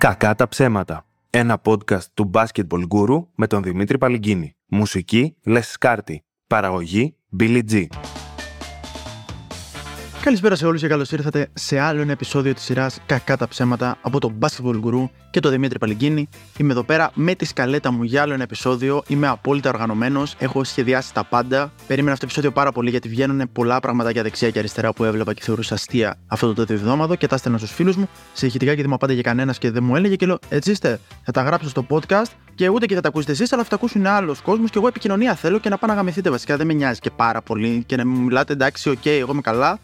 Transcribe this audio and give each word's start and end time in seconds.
Κακά 0.00 0.34
τα 0.34 0.48
ψέματα. 0.48 1.06
Ένα 1.30 1.60
podcast 1.64 2.04
του 2.14 2.30
Basketball 2.34 2.86
Guru 2.88 3.26
με 3.34 3.46
τον 3.46 3.62
Δημήτρη 3.62 3.98
Παλυγκίνη. 3.98 4.56
Μουσική 4.66 5.36
Les 5.46 5.60
Σκάρτη. 5.62 6.24
Παραγωγή 6.46 7.16
Billy 7.40 7.62
G. 7.70 7.86
Καλησπέρα 10.30 10.56
σε 10.56 10.66
όλους 10.66 10.80
και 10.80 10.88
καλώς 10.88 11.12
ήρθατε 11.12 11.48
σε 11.52 11.78
άλλο 11.78 12.00
ένα 12.00 12.12
επεισόδιο 12.12 12.54
της 12.54 12.62
σειράς 12.62 12.98
Κακά 13.06 13.36
τα 13.36 13.48
ψέματα 13.48 13.98
από 14.02 14.20
τον 14.20 14.38
Basketball 14.40 14.80
Guru 14.84 15.08
και 15.30 15.40
τον 15.40 15.50
Δημήτρη 15.50 15.78
Παλυγκίνη. 15.78 16.28
Είμαι 16.56 16.72
εδώ 16.72 16.82
πέρα 16.82 17.10
με 17.14 17.34
τη 17.34 17.44
σκαλέτα 17.44 17.92
μου 17.92 18.02
για 18.02 18.22
άλλο 18.22 18.32
ένα 18.32 18.42
επεισόδιο. 18.42 19.02
Είμαι 19.06 19.26
απόλυτα 19.26 19.68
οργανωμένος, 19.68 20.34
έχω 20.38 20.64
σχεδιάσει 20.64 21.14
τα 21.14 21.24
πάντα. 21.24 21.72
Περίμενα 21.86 22.12
αυτό 22.12 22.26
το 22.26 22.32
επεισόδιο 22.32 22.52
πάρα 22.52 22.72
πολύ 22.72 22.90
γιατί 22.90 23.08
βγαίνουν 23.08 23.52
πολλά 23.52 23.80
πράγματα 23.80 24.10
για 24.10 24.22
δεξιά 24.22 24.50
και 24.50 24.58
αριστερά 24.58 24.92
που 24.92 25.04
έβλεπα 25.04 25.34
και 25.34 25.42
θεωρούσα 25.42 25.74
αστεία 25.74 26.16
αυτό 26.26 26.46
το 26.46 26.54
τέτοιο 26.54 26.74
εβδόμαδο 26.74 27.14
και 27.14 27.26
τα 27.26 27.36
στέλνα 27.36 27.58
στους 27.58 27.72
φίλους 27.72 27.96
μου 27.96 28.08
σε 28.32 28.46
ηχητικά 28.46 28.72
γιατί 28.72 28.88
μου 28.88 28.94
απάντησε 28.94 29.20
κανένας 29.20 29.58
και 29.58 29.70
δεν 29.70 29.84
μου 29.84 29.96
έλεγε 29.96 30.16
και 30.16 30.26
λέω 30.26 30.38
έτσι 30.48 30.70
είστε, 30.70 31.00
θα 31.24 31.32
τα 31.32 31.42
γράψω 31.42 31.68
στο 31.68 31.86
podcast 31.88 32.30
και 32.54 32.68
ούτε 32.68 32.86
και 32.86 32.94
θα 32.94 33.00
τα 33.00 33.08
ακούσετε 33.08 33.32
εσείς, 33.32 33.52
αλλά 33.52 33.62
θα 33.62 33.68
τα 33.68 33.74
ακούσουν 33.74 34.06
άλλος 34.06 34.40
κόσμος 34.40 34.70
και 34.70 34.78
εγώ 34.78 34.86
επικοινωνία 34.86 35.34
θέλω 35.34 35.58
και 35.58 35.68
να 35.68 35.78
πάω 35.78 35.90
να 35.90 35.96
γαμηθείτε 35.96 36.30
βασικά. 36.30 36.56
Δεν 36.56 36.66
με 36.66 36.72
νοιάζει 36.72 37.00
και 37.00 37.10
πάρα 37.10 37.42
πολύ 37.42 37.82
και 37.86 37.96
να 37.96 38.06
μου 38.06 38.20
μιλάτε 38.20 38.52
εντάξει, 38.52 38.90
OK, 38.90 38.96
okay, 39.04 39.08
εγώ 39.08 39.32
είμαι 39.32 39.40
καλά 39.40 39.78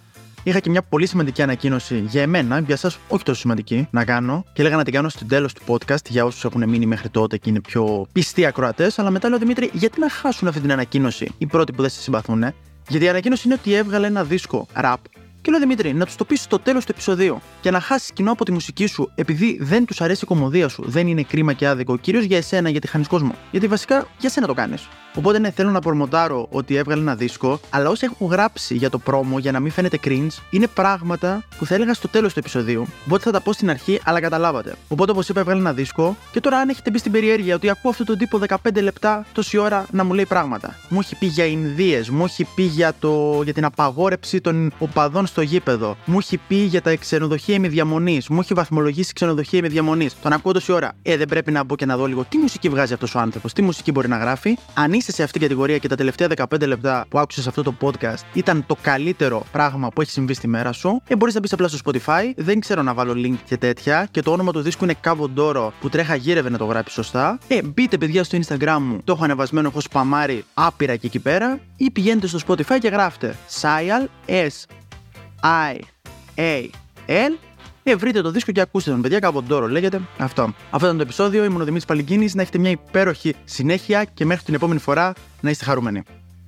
είχα 0.49 0.61
και 0.61 0.71
μια 0.71 0.83
πολύ 0.83 1.07
σημαντική 1.07 1.43
ανακοίνωση 1.43 2.05
για 2.09 2.23
εμένα, 2.23 2.59
για 2.59 2.75
εσά 2.75 2.93
όχι 3.09 3.25
τόσο 3.25 3.41
σημαντική, 3.41 3.89
να 3.91 4.05
κάνω 4.05 4.45
και 4.53 4.61
έλεγα 4.63 4.77
να 4.77 4.85
την 4.85 4.93
κάνω 4.93 5.09
στο 5.09 5.25
τέλος 5.25 5.53
του 5.53 5.63
podcast 5.67 6.09
για 6.09 6.25
όσους 6.25 6.45
έχουν 6.45 6.69
μείνει 6.69 6.87
μέχρι 6.87 7.09
τότε 7.09 7.37
και 7.37 7.51
είναι 7.51 7.61
πιο 7.61 8.07
πιστοί 8.13 8.47
ακροατές. 8.47 8.99
Αλλά 8.99 9.11
μετά 9.11 9.29
λέω 9.29 9.39
Δημήτρη, 9.39 9.71
γιατί 9.73 10.01
να 10.01 10.11
χάσουν 10.11 10.49
αυτή 10.49 10.61
την 10.61 10.73
ανακοίνωση; 10.73 11.31
Οι 11.39 11.47
πρώτοι 11.47 11.73
που 11.73 11.81
δεν 11.83 11.91
σε 11.91 12.01
συμπαθούν, 12.01 12.45
γιατί 12.89 13.05
η 13.05 13.09
ανακοίνωση 13.09 13.43
είναι 13.45 13.57
ότι 13.61 13.75
έβγαλε 13.75 14.07
ένα 14.07 14.25
δίσκο 14.25 14.67
rap 14.83 14.95
και 15.43 15.51
λέω 15.51 15.61
Δημήτρη, 15.61 15.95
να 15.95 16.05
τους 16.05 16.17
το 16.17 16.25
πεις 16.25 16.41
στο 16.43 16.59
τέλος 16.59 16.85
του 16.85 16.93
επεισοδίου 16.93 17.41
και 17.61 17.71
να 17.71 17.81
χάσεις 17.81 18.13
κοινό 18.13 18.33
από 18.33 18.45
τη 18.45 18.53
μουσική 18.53 18.87
σου 18.87 19.11
επειδή 19.15 19.59
δεν 19.61 19.85
τους 19.85 20.01
αρέσει 20.01 20.21
η 20.25 20.27
κομμωδία 20.27 20.69
σου, 20.69 20.85
δεν 20.87 21.07
είναι 21.07 21.23
κρίμα 21.23 21.53
και 21.53 21.67
άδικο, 21.67 21.97
κυρίως 21.97 22.25
για 22.25 22.37
εσένα 22.37 22.69
γιατί 22.69 22.87
χάνεις 22.87 23.09
κόσμο. 23.09 23.35
Γιατί 23.51 23.67
βασικά 23.67 24.07
για 24.19 24.31
σένα 24.31 24.47
το 24.47 24.55
κάνεις. 24.55 24.89
Οπότε 25.17 25.39
ναι, 25.39 25.51
θέλω 25.51 25.71
να 25.71 25.81
προμοτάρω 25.81 26.47
ότι 26.51 26.77
έβγαλε 26.77 27.01
ένα 27.01 27.15
δίσκο, 27.15 27.61
αλλά 27.71 27.91
όσα 27.91 28.07
έχω 28.07 28.27
γράψει 28.27 28.75
για 28.75 28.91
το 28.91 28.99
πρόμο 28.99 29.39
για 29.39 29.53
να 29.53 29.61
μην 29.61 29.73
φαίνεται 29.73 29.99
cringe 30.05 30.43
είναι 30.51 30.67
πράγματα 30.67 31.45
που 31.59 31.67
θα 31.67 31.75
έλεγα 31.75 31.95
στο 31.95 32.09
τέλος 32.09 32.33
του 32.33 32.39
επεισοδίου. 32.39 32.87
Οπότε 33.07 33.23
θα 33.23 33.31
τα 33.31 33.41
πω 33.41 33.53
στην 33.53 33.71
αρχή, 33.71 34.01
αλλά 34.05 34.21
καταλάβατε. 34.21 34.75
Οπότε 34.89 35.11
όπως 35.11 35.29
είπα, 35.29 35.41
έβγαλε 35.41 35.61
ένα 35.61 35.73
δίσκο 35.73 36.17
και 36.33 36.41
τώρα 36.41 36.59
αν 36.59 36.69
έχετε 36.69 36.91
μπει 36.91 36.99
στην 36.99 37.13
περιέργεια 37.13 37.55
ότι 37.55 37.71
ακούω 37.71 37.91
αυτόν 37.91 38.07
τον 38.07 38.19
τύπο 38.19 38.41
15 38.49 38.83
λεπτά 38.83 39.27
τόση 39.33 39.59
ώρα 39.59 39.87
να 39.91 40.05
μου 40.05 40.13
λέει 40.13 40.27
πράγματα. 40.27 40.75
Μου 40.89 41.01
έχει 41.01 41.17
πει 41.17 41.27
για 41.27 41.45
Ινδίες, 41.45 42.11
μου 42.11 42.25
έχει 42.25 42.47
πει 42.55 42.63
για, 42.63 42.95
το, 42.99 43.41
για 43.45 43.53
την 43.53 43.65
απαγόρεψη 43.65 44.41
των 44.41 44.73
οπαδών 44.79 45.27
στο 45.27 45.41
γήπεδο, 45.41 45.97
μου 46.05 46.19
έχει 46.19 46.37
πει 46.49 46.57
για 46.57 46.83
τα 46.83 46.97
ξενοδοχεία 46.97 47.61
με 47.61 47.69
διαμονή, 47.69 48.21
μου 48.29 48.41
έχει 48.41 48.55
βαθμολογήσει 48.55 49.13
ξενοδοχεία 49.13 49.61
με 49.63 49.69
διαμονή. 49.69 50.09
Τον 50.23 50.33
ακούω 50.33 50.53
τόση 50.53 50.73
ώρα. 50.73 50.93
Ε, 51.03 51.17
δεν 51.17 51.29
πρέπει 51.29 51.51
να 51.51 51.65
μπω 51.65 51.77
και 51.77 51.87
να 51.87 51.97
δω 51.97 52.07
λίγο 52.07 52.25
τι 52.29 52.39
μουσική 52.39 52.69
βγάζει 52.69 52.93
αυτός 52.93 53.15
ο 53.15 53.19
άνθρωπος, 53.19 53.53
τι 53.53 53.63
μουσική 53.63 53.91
μπορεί 53.93 54.09
να 54.09 54.17
γράφει. 54.17 54.59
Αν 54.75 54.93
είσαι 55.07 55.17
σε 55.17 55.23
αυτήν 55.23 55.41
την 55.41 55.49
κατηγορία 55.49 55.79
και 55.79 55.89
τα 55.89 55.97
τελευταία 55.97 56.29
15 56.37 56.67
λεπτά 56.67 57.07
που 57.09 57.19
άκουσες 57.19 57.47
αυτό 57.47 57.63
το 57.63 57.75
podcast 57.81 58.21
ήταν 58.33 58.67
το 58.67 58.77
καλύτερο 58.83 59.47
πράγμα 59.53 59.89
που 59.89 60.01
έχει 60.01 60.11
συμβεί 60.11 60.35
στη 60.35 60.49
μέρα 60.49 60.73
σου, 60.73 61.03
ε, 61.09 61.17
μπορείς 61.17 61.35
να 61.35 61.41
μπεις 61.41 61.53
απλά 61.53 61.69
στο 61.69 61.79
Spotify. 61.85 62.33
Δεν 62.37 62.61
ξέρω 62.61 62.83
να 62.83 62.95
βάλω 62.95 63.13
link 63.13 63.37
και 63.45 63.57
τέτοια. 63.57 64.09
Και 64.11 64.23
το 64.23 64.33
όνομα 64.33 64.53
του 64.53 64.61
δίσκου 64.61 64.85
είναι 64.85 64.95
Cavondoro 65.05 65.69
που 65.81 65.89
τρέχα 65.89 66.15
γύρευε 66.15 66.51
να 66.51 66.59
το 66.59 66.65
γράψει 66.65 66.95
σωστά. 66.95 67.39
Ε, 67.49 67.63
μπείτε 67.63 67.99
παιδιά 67.99 68.25
στο 68.25 68.39
Instagram 68.39 68.79
μου, 68.81 69.01
το 69.05 69.13
έχω 69.13 69.25
ανεβασμένο, 69.25 69.69
έχω 69.69 69.81
σπαμάρει 69.81 70.45
άπειρα 70.55 70.97
και 70.97 71.07
εκεί 71.07 71.19
πέρα. 71.19 71.61
Ή 71.77 71.91
πηγαίνετε 71.91 72.27
στο 72.27 72.39
Spotify 72.47 72.79
και 72.81 72.89
γράφτε 72.89 73.37
Sial 73.61 74.07
S 74.27 74.65
I 75.43 75.77
A 76.37 76.69
L 77.07 77.33
ε, 77.91 77.97
βρείτε 77.97 78.21
το 78.21 78.31
δίσκο 78.31 78.53
και 78.53 78.61
ακούστε 78.61 78.91
τον, 78.91 79.01
παιδιά. 79.01 79.19
Καβοντόρο 79.19 79.69
λέγεται. 79.69 80.01
Αυτό. 80.19 80.43
Αυτό 80.71 80.87
ήταν 80.87 80.97
το 80.97 81.03
επεισόδιο. 81.03 81.45
Ήμουν 81.45 81.61
ο 81.61 81.65
Δημήτρης 81.65 81.85
Παλυγκίνη. 81.85 82.31
Να 82.35 82.43
έχετε 82.43 82.59
μια 82.59 82.71
υπέροχη 82.71 83.35
συνέχεια 83.45 84.05
και 84.05 84.25
μέχρι 84.25 84.45
την 84.45 84.55
επόμενη 84.55 84.81
φορά 84.81 85.13
να 85.41 85.51
είστε 85.51 85.65
χαρούμενοι. 85.65 86.03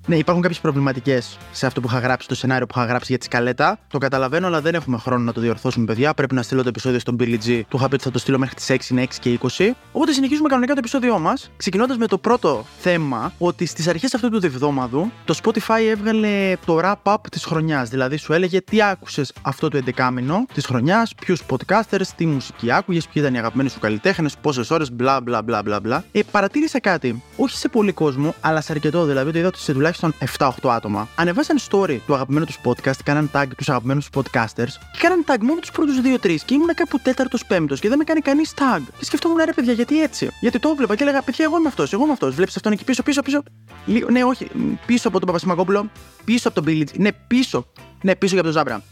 Ναι, 0.09 0.17
υπάρχουν 0.17 0.43
κάποιες 0.43 0.61
προβληματικές 0.61 1.39
σε 1.53 1.67
αυτό 1.67 1.81
που 1.81 1.89
είχα 1.91 1.99
γράψει, 1.99 2.29
το 2.29 2.35
σενάριο 2.35 2.67
που 2.67 2.75
είχα 2.77 2.87
γράψει 2.87 3.07
για 3.09 3.19
τη 3.19 3.25
σκαλέτα. 3.25 3.79
Το 3.89 3.99
καταλαβαίνω, 3.99 4.47
αλλά 4.47 4.61
δεν 4.61 4.75
έχουμε 4.75 4.99
χρόνο 4.99 5.25
να 5.25 5.33
το 5.33 5.41
διορθώσουμε, 5.41 5.85
παιδιά. 5.85 6.15
Πρέπει 6.15 6.35
να 6.35 6.43
στείλω 6.43 6.63
το 6.63 6.69
επεισόδιο 6.69 6.99
στον 6.99 7.17
Billy 7.21 7.39
G. 7.47 7.61
Του 7.69 7.77
είχα 7.77 7.89
πει 7.89 7.95
ότι 7.95 8.03
θα 8.03 8.11
το 8.11 8.19
στείλω 8.19 8.39
μέχρι 8.39 8.55
τις 8.55 8.71
6, 8.71 8.91
είναι 8.91 9.03
6 9.03 9.07
και 9.21 9.39
20. 9.43 9.71
Οπότε 9.93 10.13
συνεχίζουμε 10.13 10.49
κανονικά 10.49 10.73
το 10.73 10.79
επεισόδιό 10.79 11.19
μας, 11.19 11.51
ξεκινώντας 11.57 11.97
με 11.97 12.07
το 12.07 12.19
πρώτο 12.19 12.65
θέμα, 12.79 13.33
ότι 13.39 13.67
στις 13.67 13.89
αρχές 13.89 14.15
αυτού 14.15 14.29
του 14.31 14.41
διβδόμαδου 14.41 15.11
το 15.25 15.39
Spotify 15.43 15.81
έβγαλε 15.91 16.57
το 16.65 16.81
wrap-up 16.83 17.17
της 17.31 17.45
χρονιάς. 17.45 17.89
Δηλαδή 17.89 18.17
σου 18.17 18.33
έλεγε 18.33 18.61
τι 18.61 18.83
άκουσες 18.83 19.33
αυτό 19.43 19.69
το 19.69 19.79
11 19.97 20.11
μήνο 20.13 20.47
της 20.55 20.67
χρονιάς, 20.67 21.15
ποιους 21.15 21.43
podcasters, 21.49 22.07
τι 22.17 22.27
μουσική 22.27 22.73
άκουγες, 22.73 23.05
ποιοι 23.05 23.15
ήταν 23.17 23.35
οι 23.35 23.39
αγαπημένοι 23.39 23.69
σου 23.69 23.79
καλλιτέχνες, 23.79 24.37
πόσες 24.41 24.71
ώρες, 24.71 24.93
μπλα 24.93 25.21
μπλα 25.21 25.43
μπλα 25.43 25.63
μπλα 25.63 25.81
μπλα. 25.81 26.05
Ε, 26.13 26.21
παρατήρησα 26.31 26.81
κάτι, 26.81 27.23
όχι 27.37 27.57
σε 27.57 27.69
πολύ 27.69 27.93
κόσμο, 27.93 28.35
αλλά 28.41 28.61
σε 28.61 28.73
αρκετό 28.73 29.05
δηλαδή, 29.05 29.29
ότι 29.29 29.39
είδα 29.39 29.49
ότι 29.49 29.59
σε 29.59 29.73
τουλάχιστον 29.73 29.98
τουλάχιστον 30.01 30.15
7-8 30.63 30.69
άτομα, 30.71 31.09
ανεβάσαν 31.15 31.59
story 31.71 31.99
του 32.07 32.15
αγαπημένου 32.15 32.45
τους 32.45 32.59
podcast, 32.65 32.99
κάναν 33.05 33.31
tag 33.33 33.45
τους 33.57 33.69
αγαπημένους 33.69 34.09
τους 34.09 34.23
podcasters 34.23 34.73
και 34.93 34.99
κάναν 34.99 35.25
tag 35.27 35.37
μόνο 35.41 35.61
τους 35.61 35.71
πρώτους 35.71 35.97
2-3 36.23 36.37
και 36.45 36.55
ήμουν 36.55 36.75
κάπου 36.75 36.99
τέταρτος 36.99 37.45
πέμπτος 37.45 37.81
και 37.81 37.89
δεν 37.89 37.99
με 37.99 38.05
κάνει 38.05 38.21
κανείς 38.21 38.55
tag. 38.57 38.81
Και 38.99 39.05
σκεφτόμουν 39.05 39.39
ρε 39.45 39.53
παιδιά, 39.53 39.73
γιατί 39.73 40.03
έτσι; 40.03 40.29
Γιατί 40.41 40.59
το 40.59 40.69
έβλεπα 40.69 40.97
και 40.97 41.03
έλεγα, 41.03 41.23
παιδιά, 41.23 41.45
εγώ 41.45 41.57
είμαι 41.59 41.69
αυτός, 41.69 41.93
εγώ 41.93 42.03
είμαι 42.03 42.13
αυτός. 42.13 42.35
Βλέπεις 42.35 42.57
αυτόν 42.57 42.73
εκεί 42.73 42.85
πίσω, 42.85 43.03
πίσω, 43.03 43.23
πίσω. 43.23 43.43
Λίγο, 43.87 44.11
ναι, 44.11 44.25
όχι, 44.25 44.51
πίσω 44.87 45.09
από 45.09 45.19
τον 45.19 45.27
Παπασημακόπουλο, 45.27 45.91
πίσω 46.25 46.49
από 46.49 46.63
τον 46.63 46.75
Billy. 46.75 46.87
Ναι, 46.97 47.13
πίσω. 47.13 47.67
Ναι, 48.03 48.17
πίσω 48.17 48.35
για 48.35 48.43
τον 48.43 48.53
Ζάμπρα. 48.53 48.83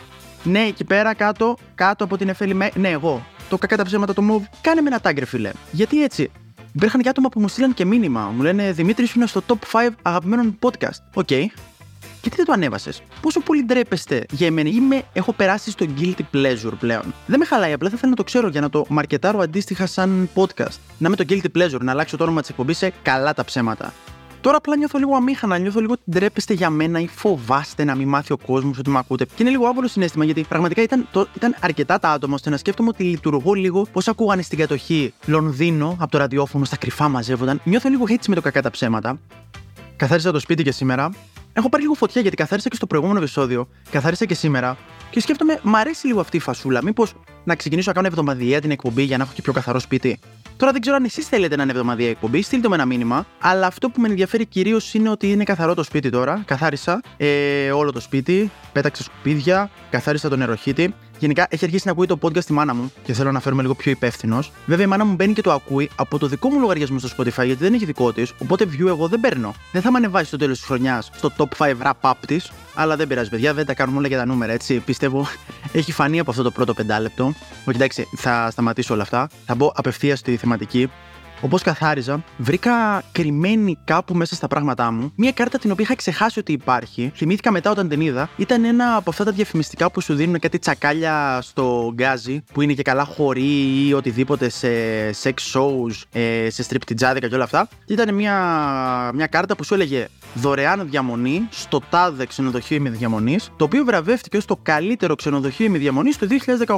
Ναι, 0.42 0.60
εκεί 0.60 0.84
πέρα 0.84 1.14
κάτω, 1.14 1.56
κάτω 1.74 2.04
από 2.04 2.16
την 2.16 2.28
Εφέλη 2.28 2.70
Ναι, 2.74 2.88
εγώ. 2.88 3.26
Το 3.48 3.58
κακά 3.58 3.76
τα 3.76 3.84
ψέματα 3.84 4.12
το 4.14 4.22
move. 4.30 4.42
Κάνε 4.60 4.80
με 4.80 4.88
ένα 4.88 5.00
tag, 5.02 5.18
ρε 5.18 5.24
φίλε. 5.24 5.50
Γιατί 5.70 6.02
έτσι; 6.02 6.30
Υπήρχαν 6.76 7.00
και 7.00 7.08
άτομα 7.08 7.28
που 7.28 7.40
μου 7.40 7.48
στείλαν 7.48 7.74
και 7.74 7.84
μήνυμα. 7.84 8.20
Μου 8.20 8.42
λένε 8.42 8.72
Δημήτρης, 8.72 9.12
είναι 9.12 9.26
στο 9.26 9.42
top 9.46 9.54
5 9.72 9.88
αγαπημένων 10.02 10.58
podcast. 10.60 11.00
OK. 11.14 11.26
Okay. 11.30 11.44
Και 12.20 12.30
τι 12.30 12.36
δεν 12.36 12.44
το 12.44 12.52
ανέβασες; 12.52 13.02
Πόσο 13.20 13.40
πολύ 13.40 13.64
ντρέπεστε 13.64 14.26
για 14.30 14.46
εμένα; 14.46 14.68
Είμαι, 14.68 15.02
έχω 15.12 15.32
περάσει 15.32 15.70
στο 15.70 15.86
guilty 15.98 16.20
pleasure 16.34 16.72
πλέον. 16.78 17.14
Δεν 17.26 17.38
με 17.38 17.44
χαλάει, 17.44 17.72
απλά 17.72 17.88
θα 17.88 17.94
ήθελα 17.96 18.10
να 18.10 18.16
το 18.16 18.24
ξέρω 18.24 18.48
για 18.48 18.60
να 18.60 18.70
το 18.70 18.86
μαρκετάρω 18.88 19.38
αντίστοιχα 19.38 19.86
σαν 19.86 20.28
podcast. 20.34 20.78
Να 20.98 21.06
είμαι 21.06 21.16
το 21.16 21.24
guilty 21.28 21.58
pleasure, 21.58 21.80
να 21.80 21.90
αλλάξω 21.90 22.16
το 22.16 22.24
όνομα 22.24 22.40
της 22.40 22.50
εκπομπής 22.50 22.76
σε 22.76 22.92
καλά 23.02 23.34
τα 23.34 23.44
ψέματα. 23.44 23.92
Τώρα 24.46 24.58
απλά 24.58 24.76
νιώθω 24.76 24.98
λίγο 24.98 25.14
αμήχανα, 25.14 25.58
νιώθω 25.58 25.80
λίγο 25.80 25.92
ότι 25.92 26.02
ντρέπεστε 26.10 26.54
για 26.54 26.70
μένα 26.70 27.00
ή 27.00 27.08
φοβάστε 27.08 27.84
να 27.84 27.94
μην 27.94 28.08
μάθει 28.08 28.32
ο 28.32 28.36
κόσμος 28.46 28.78
ότι 28.78 28.90
με 28.90 28.98
ακούτε. 28.98 29.24
Και 29.24 29.34
είναι 29.38 29.50
λίγο 29.50 29.66
άβολο 29.66 29.88
συναίσθημα 29.88 30.24
γιατί 30.24 30.42
πραγματικά 30.42 30.82
ήταν, 30.82 31.08
το, 31.12 31.26
ήταν 31.36 31.56
αρκετά 31.60 31.98
τα 31.98 32.10
άτομα 32.10 32.34
ώστε 32.34 32.50
να 32.50 32.56
σκέφτομαι 32.56 32.88
ότι 32.88 33.02
λειτουργώ 33.02 33.52
λίγο 33.52 33.86
πώς 33.92 34.08
ακούγανε 34.08 34.42
στην 34.42 34.58
κατοχή 34.58 35.14
Λονδίνο 35.26 35.96
από 36.00 36.10
το 36.10 36.18
ραδιόφωνο, 36.18 36.64
στα 36.64 36.76
κρυφά 36.76 37.08
μαζεύονταν. 37.08 37.60
Νιώθω 37.64 37.88
λίγο 37.88 38.04
έτσι 38.08 38.28
με 38.28 38.34
το 38.34 38.40
κακά 38.40 38.62
τα 38.62 38.70
ψέματα. 38.70 39.18
Καθάρισα 39.96 40.32
το 40.32 40.38
σπίτι 40.38 40.62
και 40.62 40.72
σήμερα. 40.72 41.10
Έχω 41.52 41.68
πάρει 41.68 41.82
λίγο 41.82 41.94
φωτιά 41.94 42.20
γιατί 42.20 42.36
καθάρισα 42.36 42.68
και 42.68 42.76
στο 42.76 42.86
προηγούμενο 42.86 43.18
επεισόδιο. 43.18 43.68
Καθάρισα 43.90 44.24
και 44.24 44.34
σήμερα. 44.34 44.76
Και 45.10 45.20
σκέφτομαι, 45.20 45.60
μ' 45.62 45.76
αρέσει 45.76 46.06
λίγο 46.06 46.20
αυτή 46.20 46.36
η 46.36 46.40
φασούλα. 46.40 46.82
Μήπως 46.82 47.14
να 47.46 47.54
ξεκινήσω 47.54 47.88
να 47.88 47.94
κάνω 47.94 48.06
εβδομαδιαία 48.06 48.60
την 48.60 48.70
εκπομπή 48.70 49.02
για 49.02 49.16
να 49.16 49.24
έχω 49.24 49.32
και 49.34 49.42
πιο 49.42 49.52
καθαρό 49.52 49.78
σπίτι. 49.78 50.18
Τώρα 50.56 50.72
δεν 50.72 50.80
ξέρω 50.80 50.96
αν 50.96 51.04
εσείς 51.04 51.28
θέλετε 51.28 51.56
να 51.56 51.62
είναι 51.62 51.72
εβδομαδιαία 51.72 52.10
εκπομπή, 52.10 52.42
στείλτε 52.42 52.68
με 52.68 52.74
ένα 52.74 52.84
μήνυμα. 52.84 53.26
Αλλά 53.40 53.66
αυτό 53.66 53.90
που 53.90 54.00
με 54.00 54.08
ενδιαφέρει 54.08 54.46
κυρίως 54.46 54.94
είναι 54.94 55.08
ότι 55.10 55.30
είναι 55.30 55.44
καθαρό 55.44 55.74
το 55.74 55.82
σπίτι 55.82 56.10
τώρα. 56.10 56.42
Καθάρισα 56.46 57.00
ε, 57.16 57.70
όλο 57.70 57.92
το 57.92 58.00
σπίτι, 58.00 58.50
πέταξα 58.72 59.02
σκουπίδια, 59.02 59.70
καθάρισα 59.90 60.28
τον 60.28 60.38
νεροχύτη. 60.38 60.94
Γενικά 61.18 61.46
έχει 61.50 61.64
αρχίσει 61.64 61.82
να 61.86 61.92
ακούει 61.92 62.06
το 62.06 62.18
podcast 62.22 62.44
τη 62.44 62.52
μάνα 62.52 62.74
μου 62.74 62.92
και 63.02 63.12
θέλω 63.12 63.32
να 63.32 63.40
φέρουμε 63.40 63.62
λίγο 63.62 63.74
πιο 63.74 63.90
υπεύθυνος. 63.90 64.52
Βέβαια 64.66 64.84
η 64.84 64.88
μάνα 64.88 65.04
μου 65.04 65.14
μπαίνει 65.14 65.32
και 65.32 65.40
το 65.42 65.52
ακούει 65.52 65.90
από 65.96 66.18
το 66.18 66.26
δικό 66.26 66.48
μου 66.48 66.60
λογαριασμό 66.60 66.98
στο 66.98 67.08
Spotify 67.16 67.44
γιατί 67.44 67.54
δεν 67.54 67.74
έχει 67.74 67.84
δικό 67.84 68.12
της, 68.12 68.32
οπότε 68.38 68.64
view 68.64 68.86
εγώ 68.86 69.08
δεν 69.08 69.20
παίρνω. 69.20 69.54
Δεν 69.72 69.82
θα 69.82 69.90
με 69.90 69.96
ανεβάσει 69.96 70.26
στο 70.26 70.36
τέλος 70.36 70.58
της 70.58 70.66
χρονιάς 70.66 71.10
στο 71.14 71.32
top 71.36 71.66
5 71.66 71.74
wrap 71.82 72.10
up 72.10 72.12
της, 72.26 72.52
αλλά 72.74 72.96
δεν 72.96 73.06
πειράζει 73.06 73.30
παιδιά, 73.30 73.54
δεν 73.54 73.66
τα 73.66 73.74
κάνουμε 73.74 73.98
όλα 73.98 74.08
για 74.08 74.18
τα 74.18 74.26
νούμερα 74.26 74.52
έτσι. 74.52 74.78
Πιστεύω 74.78 75.26
έχει 75.72 75.92
φανεί 75.92 76.18
από 76.18 76.30
αυτό 76.30 76.42
το 76.42 76.50
πρώτο 76.50 76.74
πεντάλεπτο. 76.74 77.24
Όχι 77.64 77.76
εντάξει, 77.76 78.08
θα 78.16 78.50
σταματήσω 78.50 78.94
όλα 78.94 79.02
αυτά. 79.02 79.28
Θα 79.46 79.54
μπω 79.54 79.72
απευθείας 79.74 80.18
στη 80.18 80.36
θεματική. 80.36 80.90
Όπως 81.46 81.62
καθάριζα, 81.62 82.24
βρήκα 82.36 83.02
κρυμμένη 83.12 83.78
κάπου 83.84 84.14
μέσα 84.14 84.34
στα 84.34 84.48
πράγματά 84.48 84.90
μου 84.90 85.12
μία 85.16 85.32
κάρτα 85.32 85.58
την 85.58 85.70
οποία 85.70 85.84
είχα 85.84 85.94
ξεχάσει 85.94 86.38
ότι 86.38 86.52
υπάρχει. 86.52 87.12
Θυμήθηκα 87.14 87.50
μετά 87.50 87.70
όταν 87.70 87.88
την 87.88 88.00
είδα. 88.00 88.28
Ήταν 88.36 88.64
ένα 88.64 88.96
από 88.96 89.10
αυτά 89.10 89.24
τα 89.24 89.30
διαφημιστικά 89.30 89.90
που 89.90 90.00
σου 90.00 90.14
δίνουν 90.14 90.38
κάτι 90.38 90.58
τσακάλια 90.58 91.38
στο 91.42 91.92
γκάζι, 91.94 92.42
που 92.52 92.60
είναι 92.60 92.72
και 92.72 92.82
καλά 92.82 93.04
χωρί 93.04 93.86
ή 93.86 93.92
οτιδήποτε 93.92 94.48
σε 94.48 94.68
sex 95.22 95.34
shows, 95.52 96.02
ε, 96.12 96.50
σε 96.50 96.62
στριπτιτζάδικα 96.62 97.28
και 97.28 97.34
όλα 97.34 97.44
αυτά. 97.44 97.68
Ήταν 97.86 98.14
μια, 98.14 98.34
μια 99.14 99.26
κάρτα 99.26 99.56
που 99.56 99.64
σου 99.64 99.74
έλεγε 99.74 100.06
δωρεάν 100.34 100.88
διαμονή 100.90 101.48
στο 101.50 101.80
τάδε 101.90 102.26
ξενοδοχείο 102.26 102.80
με 102.80 102.90
διαμονή, 102.90 103.38
το 103.56 103.64
οποίο 103.64 103.84
βραβεύτηκε 103.84 104.36
ως 104.36 104.44
το 104.44 104.58
καλύτερο 104.62 105.14
ξενοδοχείο 105.14 105.70
με 105.70 105.78
διαμονή 105.78 106.10
το 106.10 106.26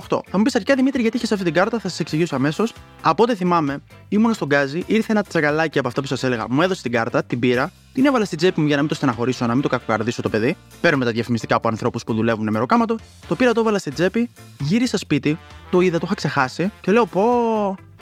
2018. 0.09 0.21
Θα 0.27 0.39
μου 0.39 0.43
πεις 0.43 0.55
αρχικά 0.55 0.75
Δημήτρη, 0.75 1.01
γιατί 1.01 1.17
είχες 1.17 1.33
αυτή 1.33 1.45
την 1.45 1.55
κάρτα, 1.55 1.79
θα 1.79 1.89
σα 1.89 2.03
εξηγήσω 2.03 2.35
αμέσως. 2.35 2.73
Από 3.03 3.23
ό,τι 3.23 3.35
θυμάμαι, 3.35 3.79
ήμουν 4.09 4.35
στον 4.35 4.49
Γκάζι, 4.59 4.83
ήρθε 4.87 5.13
ένα 5.13 5.23
τσακαλάκι 5.23 5.79
από 5.79 5.89
αυτό 5.89 6.01
που 6.01 6.07
σας 6.07 6.23
έλεγα, 6.23 6.47
μου 6.49 6.63
έδωσε 6.63 6.83
την 6.83 6.93
κάρτα, 6.93 7.25
την 7.25 7.39
πήρα, 7.39 7.73
την 7.93 8.07
έβαλα 8.07 8.25
στην 8.25 8.39
τσέπη 8.39 8.61
μου 8.61 8.67
για 8.67 8.75
να 8.75 8.81
μην 8.81 8.91
το 8.91 8.97
στεναχωρήσω, 8.97 9.47
να 9.47 9.53
μην 9.53 9.63
το 9.63 9.69
κακοκαρδίσω 9.69 10.23
το 10.23 10.29
παιδί. 10.29 10.57
Παίρνουμε 10.81 11.05
τα 11.05 11.11
διαφημιστικά 11.11 11.57
από 11.57 11.69
ανθρώπους 11.69 12.05
που 12.05 12.15
δουλεύουν 12.15 12.49
με 12.51 12.59
ροκάματο. 12.59 12.97
Το 13.29 13.35
πήρα, 13.35 13.53
το 13.53 13.61
έβαλα 13.61 13.79
στην 13.79 13.95
τσέπη, 13.95 14.31
γύρισα 14.59 14.97
σπίτι, 14.97 15.39
το 15.71 15.81
είδα, 15.81 15.99
το 15.99 16.03
είχα 16.05 16.15
ξεχάσει 16.15 16.73
και 16.81 16.93
λέω 16.93 17.07
πω. 17.07 17.23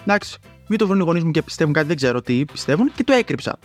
Εντάξει, 0.05 0.39
μην 0.67 0.79
το 0.79 0.87
βρουν 0.87 1.01
οι 1.01 1.03
γονείς 1.03 1.25
μου 1.25 1.31
και 1.31 1.43
πιστεύουν 1.43 1.73
κάτι, 1.73 1.87
δεν 1.87 1.97
ξέρω 1.97 2.23
τι 2.23 2.45
πιστεύουν 2.45 2.93
και 2.95 3.05
το 3.05 3.13
έκρυψα. 3.13 3.59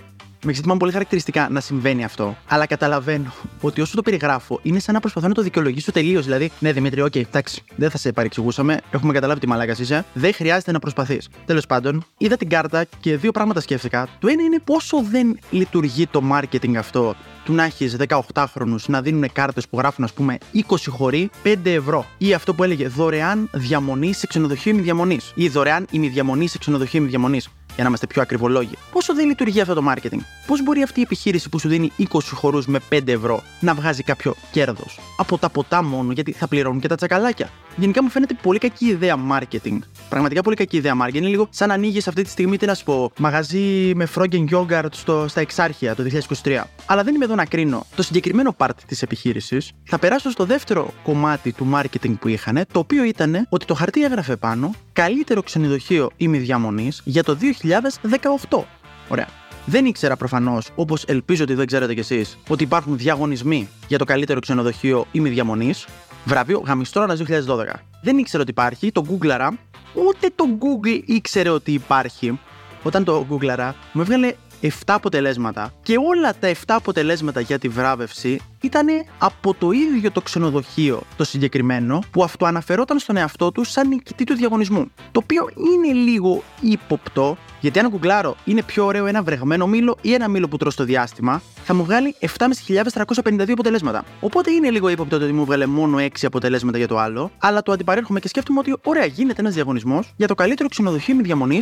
Με 0.43 0.51
ξετιμάνε 0.51 0.79
πολύ 0.79 0.91
χαρακτηριστικά 0.91 1.49
να 1.49 1.59
συμβαίνει 1.59 2.03
αυτό. 2.03 2.38
Αλλά 2.47 2.65
καταλαβαίνω 2.65 3.33
ότι 3.61 3.81
όσο 3.81 3.95
το 3.95 4.01
περιγράφω, 4.01 4.59
είναι 4.61 4.79
σαν 4.79 4.93
να 4.93 4.99
προσπαθώ 4.99 5.27
να 5.27 5.33
το 5.33 5.41
δικαιολογήσω 5.41 5.91
τελείως. 5.91 6.23
Δηλαδή, 6.23 6.51
ναι, 6.59 6.71
Δημήτρη, 6.71 7.01
OK, 7.01 7.11
okay, 7.11 7.21
εντάξει, 7.27 7.63
δεν 7.75 7.89
θα 7.89 7.97
σε 7.97 8.11
παρεξηγούσαμε. 8.11 8.79
Έχουμε 8.91 9.13
καταλάβει 9.13 9.39
τι 9.39 9.47
μαλάκα 9.47 9.75
είσαι. 9.79 10.05
Δεν 10.13 10.33
χρειάζεται 10.33 10.71
να 10.71 10.79
προσπαθείς. 10.79 11.29
Τέλος 11.45 11.65
πάντων, 11.65 12.05
είδα 12.17 12.38
την 12.38 12.49
κάρτα 12.49 12.85
και 12.99 13.17
δύο 13.17 13.31
πράγματα 13.31 13.59
σκέφτηκα. 13.59 14.07
Το 14.19 14.27
ένα 14.27 14.43
είναι 14.43 14.59
πόσο 14.63 15.03
δεν 15.11 15.39
λειτουργεί 15.49 16.07
το 16.07 16.21
marketing 16.31 16.75
αυτό 16.75 17.15
του 17.43 17.53
να 17.53 17.63
έχεις 17.63 17.95
18χρονους 18.33 18.75
να 18.88 19.01
δίνουν 19.01 19.31
κάρτες 19.31 19.67
που 19.67 19.77
γράφουν, 19.77 20.03
ας 20.03 20.13
πούμε, 20.13 20.38
20 20.53 20.75
χωρί 20.89 21.29
5 21.43 21.55
ευρώ. 21.63 22.05
Ή 22.17 22.33
αυτό 22.33 22.53
που 22.53 22.63
έλεγε 22.63 22.88
δωρεάν 22.88 23.49
διαμονή 23.51 24.13
σε 24.13 24.27
ξενοδοχείο 24.27 24.71
ημιδιαμονής. 24.71 25.31
Ή 25.35 25.47
δωρεάν 25.47 25.88
ημιδιαμονή 25.91 26.47
σε 26.47 26.57
ξενοδοχείο 26.57 26.99
ημιδιαμονής 26.99 27.49
για 27.75 27.83
να 27.83 27.88
είμαστε 27.88 28.07
πιο 28.07 28.21
ακριβολόγοι. 28.21 28.77
Πόσο 28.91 29.13
δεν 29.13 29.27
λειτουργεί 29.27 29.62
αυτό 29.62 29.73
το 29.73 29.83
marketing; 29.88 30.19
Πώς 30.45 30.63
μπορεί 30.63 30.81
αυτή 30.81 31.00
η 31.00 31.03
επιχείρηση 31.03 31.50
που 31.50 31.59
σου 31.59 31.68
δίνει 31.68 31.91
20 31.97 32.19
χορούς 32.33 32.65
με 32.65 32.79
5 32.89 33.07
ευρώ 33.07 33.44
να 33.59 33.73
βγάζει 33.73 34.03
κάποιο 34.03 34.35
κέρδος; 34.51 35.00
Από 35.18 35.38
τα 35.38 35.50
ποτά 35.50 35.83
μόνο, 35.83 36.12
γιατί 36.12 36.31
θα 36.31 36.47
πληρώνουν 36.47 36.79
και 36.79 36.88
τα 36.88 36.95
τσακαλάκια. 36.95 37.50
Γενικά 37.75 38.03
μου 38.03 38.09
φαίνεται 38.09 38.35
πολύ 38.41 38.59
κακή 38.59 38.85
ιδέα 38.85 39.15
marketing. 39.31 39.77
Πραγματικά 40.09 40.41
πολύ 40.41 40.56
κακή 40.56 40.77
ιδέα 40.77 40.94
marketing. 41.01 41.13
Είναι 41.13 41.27
λίγο 41.27 41.47
σαν 41.50 41.68
να 41.68 41.73
ανοίγεις 41.73 42.07
αυτή 42.07 42.23
τη 42.23 42.29
στιγμή, 42.29 42.57
τι 42.57 42.65
να 42.65 42.73
σου 42.73 42.83
πω, 42.83 43.12
μαγαζί 43.18 43.91
με 43.95 44.07
frogen 44.15 44.45
yogurt 44.51 44.85
στο, 44.91 45.25
στα 45.27 45.41
Εξάρχεια 45.41 45.95
το 45.95 46.03
2023. 46.44 46.62
Αλλά 46.85 47.03
δεν 47.03 47.15
είμαι 47.15 47.25
εδώ 47.25 47.35
να 47.35 47.45
κρίνω 47.45 47.85
το 47.95 48.03
συγκεκριμένο 48.03 48.56
part 48.57 48.69
της 48.88 49.01
επιχείρησης. 49.01 49.71
Θα 49.83 50.00
περάσω 50.00 50.29
στο 50.29 50.45
δεύτερο 50.45 50.94
κομμάτι 51.03 51.51
του 51.51 51.69
marketing 51.74 52.13
που 52.19 52.27
είχαν, 52.27 52.65
το 52.71 52.79
οποίο 52.79 53.03
ήταν 53.03 53.47
ότι 53.50 53.65
το 53.65 53.74
χαρτί 53.74 54.03
έγραφε 54.03 54.35
πάνω 54.35 54.71
καλύτερο 54.94 55.41
ξενοδοχείο 55.41 56.09
ημιδιαμονής 56.17 57.01
για 57.03 57.24
το 57.24 57.35
2018. 57.63 58.63
Ωραία. 59.07 59.27
Δεν 59.65 59.85
ήξερα 59.85 60.15
προφανώς, 60.15 60.69
όπως 60.75 61.03
ελπίζω 61.03 61.43
ότι 61.43 61.53
δεν 61.53 61.65
ξέρετε 61.65 61.93
κι 61.93 61.99
εσείς, 61.99 62.37
ότι 62.47 62.63
υπάρχουν 62.63 62.97
διαγωνισμοί 62.97 63.69
για 63.87 63.97
το 63.97 64.03
καλύτερο 64.03 64.39
ξενοδοχείο 64.39 65.05
ημιδιαμονής. 65.11 65.87
Βραβείο 66.25 66.63
Γαμιστρώνας 66.65 67.19
2012. 67.19 67.83
Δεν 68.01 68.17
ήξερα 68.17 68.41
ότι 68.41 68.51
υπάρχει, 68.51 68.91
το 68.91 69.05
googlara. 69.09 69.49
Ούτε 69.93 70.31
το 70.35 70.45
Google 70.59 71.01
ήξερε 71.05 71.49
ότι 71.49 71.71
υπάρχει. 71.71 72.39
Όταν 72.83 73.03
το 73.03 73.25
googlara, 73.29 73.71
μου 73.93 74.01
έβγαλε 74.01 74.33
7 74.61 74.67
αποτελέσματα 74.85 75.73
και 75.83 75.95
όλα 75.97 76.33
τα 76.39 76.51
7 76.51 76.55
αποτελέσματα 76.67 77.39
για 77.39 77.59
τη 77.59 77.67
βράβευση 77.67 78.39
ήταν 78.61 78.87
από 79.17 79.53
το 79.53 79.71
ίδιο 79.71 80.11
το 80.11 80.21
ξενοδοχείο 80.21 81.01
το 81.17 81.23
συγκεκριμένο 81.23 81.99
που 82.11 82.23
αυτοαναφερόταν 82.23 82.99
στον 82.99 83.17
εαυτό 83.17 83.51
του 83.51 83.63
σαν 83.63 83.87
νικητή 83.87 84.23
του 84.23 84.35
διαγωνισμού. 84.35 84.91
Το 85.11 85.21
οποίο 85.23 85.49
είναι 85.73 85.93
λίγο 85.93 86.43
ύποπτο, 86.61 87.37
γιατί 87.59 87.79
αν 87.79 87.89
γκουγκλάρω 87.89 88.35
είναι 88.45 88.63
πιο 88.63 88.85
ωραίο 88.85 89.05
ένα 89.05 89.23
βρεγμένο 89.23 89.67
μήλο 89.67 89.97
ή 90.01 90.13
ένα 90.13 90.27
μήλο 90.27 90.47
που 90.47 90.57
τρώω 90.57 90.71
στο 90.71 90.83
διάστημα, 90.83 91.41
θα 91.63 91.73
μου 91.73 91.83
βγάλει 91.83 92.15
7.352 92.37 93.49
αποτελέσματα. 93.51 94.03
Οπότε 94.19 94.51
είναι 94.51 94.69
λίγο 94.69 94.89
ύποπτο 94.89 95.15
ότι 95.15 95.33
μου 95.33 95.45
βγάλε 95.45 95.65
μόνο 95.65 95.97
6 95.97 96.07
αποτελέσματα 96.21 96.77
για 96.77 96.87
το 96.87 96.97
άλλο, 96.97 97.31
αλλά 97.37 97.61
το 97.61 97.71
αντιπαρέρχομαι 97.71 98.19
και 98.19 98.27
σκέφτομαι 98.27 98.59
ότι 98.59 98.77
ωραία, 98.83 99.05
γίνεται 99.05 99.41
ένας 99.41 99.53
διαγωνισμός 99.53 100.13
για 100.15 100.27
το 100.27 100.35
καλύτερο 100.35 100.69
ξενοδοχείο 100.69 101.15
με 101.15 101.21
διαμονή 101.21 101.61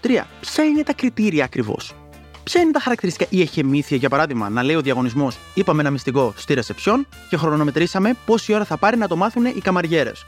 2023. 0.00 0.24
Ποια 0.40 0.64
είναι 0.64 0.82
τα 0.82 0.92
κριτήρια 0.92 1.44
ακριβώς; 1.44 1.94
Ποια 2.52 2.60
είναι 2.60 2.70
τα 2.70 2.80
χαρακτηριστικά, 2.80 3.30
η 3.30 3.40
εχεμήθεια 3.40 3.96
για 3.96 4.08
παράδειγμα, 4.08 4.48
να 4.48 4.62
λέει 4.62 4.76
ο 4.76 4.80
διαγωνισμός: 4.80 5.38
Είπαμε 5.54 5.80
ένα 5.80 5.90
μυστικό 5.90 6.32
στη 6.36 6.54
ρεσεψιόν 6.54 7.06
και 7.28 7.36
χρονομετρήσαμε 7.36 8.16
πόση 8.26 8.54
ώρα 8.54 8.64
θα 8.64 8.76
πάρει 8.76 8.96
να 8.96 9.08
το 9.08 9.16
μάθουν 9.16 9.44
οι 9.44 9.60
καμαριέρες. 9.60 10.24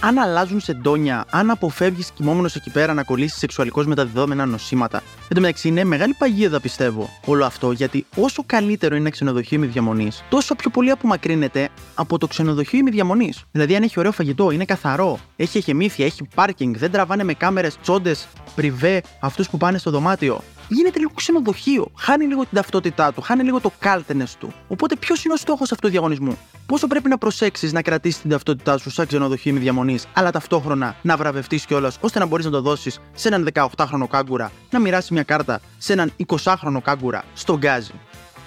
Αν 0.00 0.18
αλλάζουν 0.18 0.60
σεντόνια, 0.60 1.24
αν 1.30 1.50
αποφεύγεις 1.50 2.10
κοιμόμενος 2.10 2.54
εκεί 2.54 2.70
πέρα 2.70 2.94
να 2.94 3.02
κολλήσεις 3.02 3.38
σεξουαλικώς 3.38 3.86
μεταδιδόμενα 3.86 4.46
νοσήματα. 4.46 5.02
Εν 5.28 5.34
τω 5.34 5.40
μεταξύ 5.40 5.68
είναι 5.68 5.84
μεγάλη 5.84 6.14
παγίδα 6.18 6.60
πιστεύω 6.60 7.10
όλο 7.24 7.44
αυτό, 7.44 7.72
γιατί 7.72 8.06
όσο 8.16 8.42
καλύτερο 8.46 8.94
είναι 8.94 9.02
ένα 9.02 9.10
ξενοδοχείο 9.10 9.58
με 9.58 9.66
διαμονής, 9.66 10.24
τόσο 10.28 10.54
πιο 10.54 10.70
πολύ 10.70 10.90
απομακρύνεται 10.90 11.68
από 11.94 12.18
το 12.18 12.26
ξενοδοχείο 12.26 12.82
με 12.82 12.90
διαμονής. 12.90 13.44
Δηλαδή, 13.52 13.76
αν 13.76 13.82
έχει 13.82 13.98
ωραίο 13.98 14.12
φαγητό, 14.12 14.50
είναι 14.50 14.64
καθαρό, 14.64 15.18
έχει 15.36 15.58
εχεμήθεια, 15.58 16.04
έχει 16.04 16.28
πάρκινγκ, 16.34 16.76
δεν 16.76 16.90
τραβάνε 16.90 17.24
με 17.24 17.34
κάμερες 17.34 17.78
τσόντες, 17.82 18.28
πριβέ 18.54 19.02
αυτούς 19.20 19.48
που 19.48 19.56
πάνε 19.56 19.78
στο 19.78 19.90
δωμάτιο 19.90 20.40
γίνεται 20.74 20.98
λίγο 20.98 21.10
ξενοδοχείο. 21.14 21.90
Χάνει 21.96 22.24
λίγο 22.26 22.40
την 22.40 22.50
ταυτότητά 22.54 23.12
του, 23.12 23.20
χάνει 23.20 23.42
λίγο 23.42 23.60
το 23.60 23.72
κάλτενε 23.78 24.26
του. 24.38 24.52
Οπότε, 24.68 24.96
ποιος 24.96 25.24
είναι 25.24 25.34
ο 25.34 25.36
στόχος 25.36 25.72
αυτού 25.72 25.86
του 25.86 25.92
διαγωνισμού; 25.92 26.38
Πόσο 26.66 26.86
πρέπει 26.86 27.08
να 27.08 27.18
προσέξεις 27.18 27.72
να 27.72 27.82
κρατήσεις 27.82 28.20
την 28.20 28.30
ταυτότητά 28.30 28.78
σου 28.78 28.90
σαν 28.90 29.06
ξενοδοχείο 29.06 29.52
με 29.52 29.58
διαμονής, 29.58 30.06
αλλά 30.12 30.30
ταυτόχρονα 30.30 30.96
να 31.02 31.16
βραβευτείς 31.16 31.66
κιόλας 31.66 31.98
ώστε 32.00 32.18
να 32.18 32.26
μπορείς 32.26 32.44
να 32.44 32.50
το 32.50 32.60
δώσεις 32.60 33.00
σε 33.14 33.28
έναν 33.28 33.48
18χρονο 33.52 34.06
κάγκουρα, 34.10 34.52
να 34.70 34.78
μοιράσεις 34.78 35.10
μια 35.10 35.22
κάρτα 35.22 35.60
σε 35.78 35.92
έναν 35.92 36.12
20χρονο 36.26 36.78
κάγκουρα 36.82 37.24
στον 37.34 37.56
γκάζι. 37.58 37.92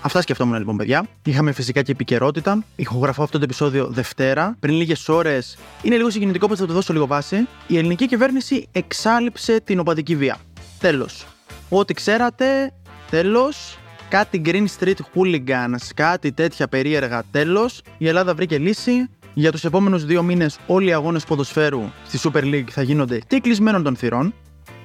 Αυτά 0.01 0.21
σκεφτόμουν 0.21 0.57
λοιπόν, 0.57 0.77
παιδιά. 0.77 1.05
Είχαμε 1.23 1.51
φυσικά 1.51 1.81
και 1.81 1.91
επικαιρότητα. 1.91 2.63
Ηχογραφώ 2.75 3.23
αυτό 3.23 3.37
το 3.37 3.43
επεισόδιο 3.43 3.87
Δευτέρα. 3.87 4.55
Πριν 4.59 4.75
λίγες 4.75 5.09
ώρες, 5.09 5.57
είναι 5.81 5.95
λίγο 5.95 6.09
συγκινητικό 6.09 6.47
που 6.47 6.55
θα 6.55 6.65
το 6.65 6.73
δώσω 6.73 6.93
λίγο 6.93 7.07
βάση. 7.07 7.47
Η 7.67 7.77
ελληνική 7.77 8.07
κυβέρνηση 8.07 8.67
εξάλληψε 8.71 9.59
την 9.59 9.79
οπαδική 9.79 10.15
βία. 10.15 10.37
Τέλος. 10.79 11.25
Ό,τι 11.69 11.93
ξέρατε, 11.93 12.73
τέλος, 13.09 13.77
κάτι 14.09 14.41
Green 14.45 14.65
Street 14.79 14.95
Hooligans, 15.13 15.89
κάτι 15.95 16.31
τέτοια 16.31 16.67
περίεργα 16.67 17.23
τέλος, 17.31 17.81
η 17.97 18.07
Ελλάδα 18.07 18.35
βρήκε 18.35 18.57
λύση. 18.57 19.09
Για 19.33 19.51
τους 19.51 19.63
επόμενους 19.63 20.05
δύο 20.05 20.23
μήνες 20.23 20.59
όλοι 20.67 20.87
οι 20.87 20.93
αγώνες 20.93 21.23
ποδοσφαίρου 21.23 21.81
στη 22.07 22.19
Super 22.23 22.43
League 22.43 22.69
θα 22.69 22.81
γίνονται 22.81 23.19
και 23.27 23.39
κλεισμένων 23.39 23.83
των 23.83 23.95
θυρών. 23.95 24.33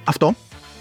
Αυτό, 0.03 0.35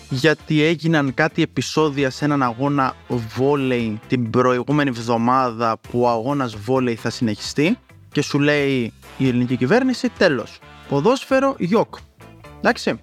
γιατί 0.08 0.62
έγιναν 0.62 1.14
κάτι 1.14 1.42
επεισόδια 1.42 2.10
σε 2.10 2.24
έναν 2.24 2.42
αγώνα 2.42 2.94
βόλεϊ 3.36 4.00
την 4.06 4.30
προηγούμενη 4.30 4.88
εβδομάδα 4.88 5.78
που 5.90 6.00
ο 6.00 6.08
αγώνας 6.08 6.56
βόλεϊ 6.56 6.94
θα 6.94 7.10
συνεχιστεί 7.10 7.78
και 8.12 8.22
σου 8.22 8.38
λέει 8.38 8.92
η 9.18 9.28
ελληνική 9.28 9.56
κυβέρνηση 9.56 10.08
τέλος. 10.18 10.58
Ποδόσφαιρο, 10.88 11.54
γιοκ. 11.58 11.94
Εντάξει. 12.58 13.00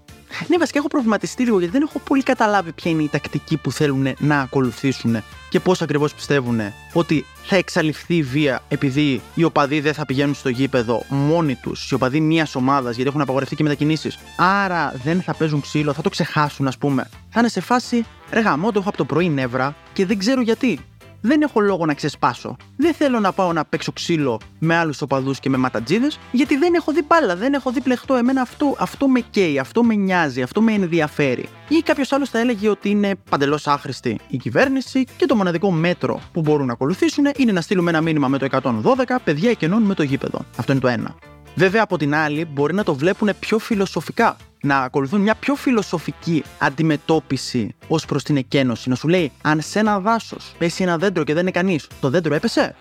Ναι, 0.48 0.58
βασικά 0.58 0.80
έχω 0.80 0.88
προβληματιστεί 0.88 1.44
λίγο 1.44 1.60
γιατί 1.60 1.74
δεν 1.74 1.88
έχω 1.88 2.00
πολύ 2.00 2.24
καταλάβει 2.24 2.72
ποια 2.72 2.92
είναι 2.92 3.04
η 3.04 3.10
τακτική 3.10 3.58
που 3.58 3.72
θέλουν 3.72 4.08
να 4.20 4.40
ακολουθήσουν 4.40 5.24
και 5.50 5.60
πώς 5.60 5.82
ακριβώς 5.82 6.14
πιστεύουν 6.14 6.60
ότι 6.94 7.26
θα 7.44 7.56
εξαλειφθεί 7.56 8.16
η 8.16 8.24
βία 8.24 8.62
επειδή 8.68 9.22
οι 9.36 9.44
οπαδοί 9.44 9.80
δεν 9.80 9.94
θα 9.94 10.06
πηγαίνουν 10.06 10.34
στο 10.34 10.50
γήπεδο 10.50 11.04
μόνοι 11.10 11.56
τους, 11.56 11.92
οι 11.92 11.94
οπαδοί 11.94 12.20
μιας 12.20 12.56
ομάδας 12.56 12.96
γιατί 12.96 13.10
έχουν 13.10 13.22
απαγορευτεί 13.22 13.56
και 13.56 13.64
μετακινήσεις. 13.64 14.18
Άρα 14.38 14.94
δεν 15.04 15.22
θα 15.22 15.34
παίζουν 15.34 15.62
ξύλο, 15.62 15.94
θα 15.94 16.02
το 16.02 16.10
ξεχάσουν, 16.10 16.68
ας 16.68 16.78
πούμε. 16.78 17.10
Θα 17.30 17.40
είναι 17.40 17.50
σε 17.50 17.62
φάση 17.62 18.06
ρε 18.32 18.40
γαμό, 18.40 18.72
το 18.72 18.80
έχω 18.80 18.90
από 18.90 18.98
το 18.98 19.06
πρωί 19.06 19.30
νεύρα 19.30 19.76
και 19.94 20.06
δεν 20.06 20.18
ξέρω 20.18 20.42
γιατί 20.42 20.80
δεν 21.26 21.42
έχω 21.42 21.60
λόγο 21.60 21.86
να 21.86 21.94
ξεσπάσω. 21.94 22.56
Δεν 22.78 22.94
θέλω 22.94 23.20
να 23.20 23.32
πάω 23.32 23.54
να 23.54 23.66
παίξω 23.66 23.92
ξύλο 23.92 24.40
με 24.60 24.76
άλλους 24.76 25.02
οπαδούς 25.02 25.40
και 25.40 25.50
με 25.50 25.58
ματατζίδες, 25.58 26.20
γιατί 26.32 26.58
δεν 26.58 26.74
έχω 26.74 26.92
δει 26.92 27.04
μπάλα, 27.08 27.36
δεν 27.36 27.54
έχω 27.54 27.72
δει 27.72 27.82
πλεχτό. 27.82 28.16
Εμένα 28.16 28.42
αυτό, 28.42 28.76
αυτό 28.80 29.08
με 29.08 29.20
καίει, 29.20 29.60
αυτό 29.60 29.84
με 29.84 29.96
νοιάζει, 29.96 30.42
αυτό 30.42 30.62
με 30.62 30.74
ενδιαφέρει. 30.74 31.50
Ή 31.68 31.82
κάποιος 31.82 32.12
άλλος 32.12 32.30
θα 32.30 32.40
έλεγε 32.40 32.70
ότι 32.70 32.90
είναι 32.90 33.16
παντελώς 33.30 33.68
άχρηστη 33.68 34.20
η 34.28 34.38
κυβέρνηση 34.38 35.06
και 35.18 35.26
το 35.26 35.36
μοναδικό 35.36 35.72
μέτρο 35.72 36.22
που 36.34 36.42
μπορούν 36.42 36.66
να 36.66 36.74
ακολουθήσουν 36.74 37.26
είναι 37.38 37.52
να 37.52 37.62
στείλουμε 37.62 37.90
ένα 37.90 38.02
μήνυμα 38.02 38.28
με 38.28 38.38
το 38.38 38.48
112, 38.52 39.18
παιδιά 39.24 39.50
εκενώνουν 39.50 39.88
με 39.88 39.94
το 39.94 40.04
γήπεδο. 40.04 40.46
Αυτό 40.58 40.72
είναι 40.72 40.82
το 40.82 40.88
ένα. 40.88 41.16
Βέβαια 41.56 41.84
από 41.84 41.98
την 41.98 42.16
άλλη 42.16 42.46
μπορεί 42.46 42.74
να 42.74 42.84
το 42.84 42.96
βλέπουν 42.96 43.30
πιο 43.40 43.60
φιλοσοφικά 43.60 44.38
να 44.66 44.78
ακολουθούν 44.78 45.22
μια 45.22 45.36
πιο 45.36 45.56
φιλοσοφική 45.56 46.44
αντιμετώπιση 46.60 47.76
ως 47.88 48.06
προς 48.06 48.24
την 48.24 48.38
εκένωση. 48.38 48.90
Να 48.90 48.96
σου 48.96 49.08
λέει, 49.08 49.32
αν 49.42 49.62
σε 49.62 49.80
ένα 49.80 50.00
δάσος 50.00 50.54
πέσει 50.58 50.84
ένα 50.84 50.98
δέντρο 50.98 51.24
και 51.24 51.34
δεν 51.34 51.42
είναι 51.42 51.52
κανείς, 51.52 51.88
το 52.00 52.10
δέντρο 52.10 52.34
έπεσε; 52.36 52.76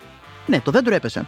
Ναι, 0.47 0.61
το 0.61 0.71
δέντρο 0.71 0.95
έπεσε. 0.95 1.27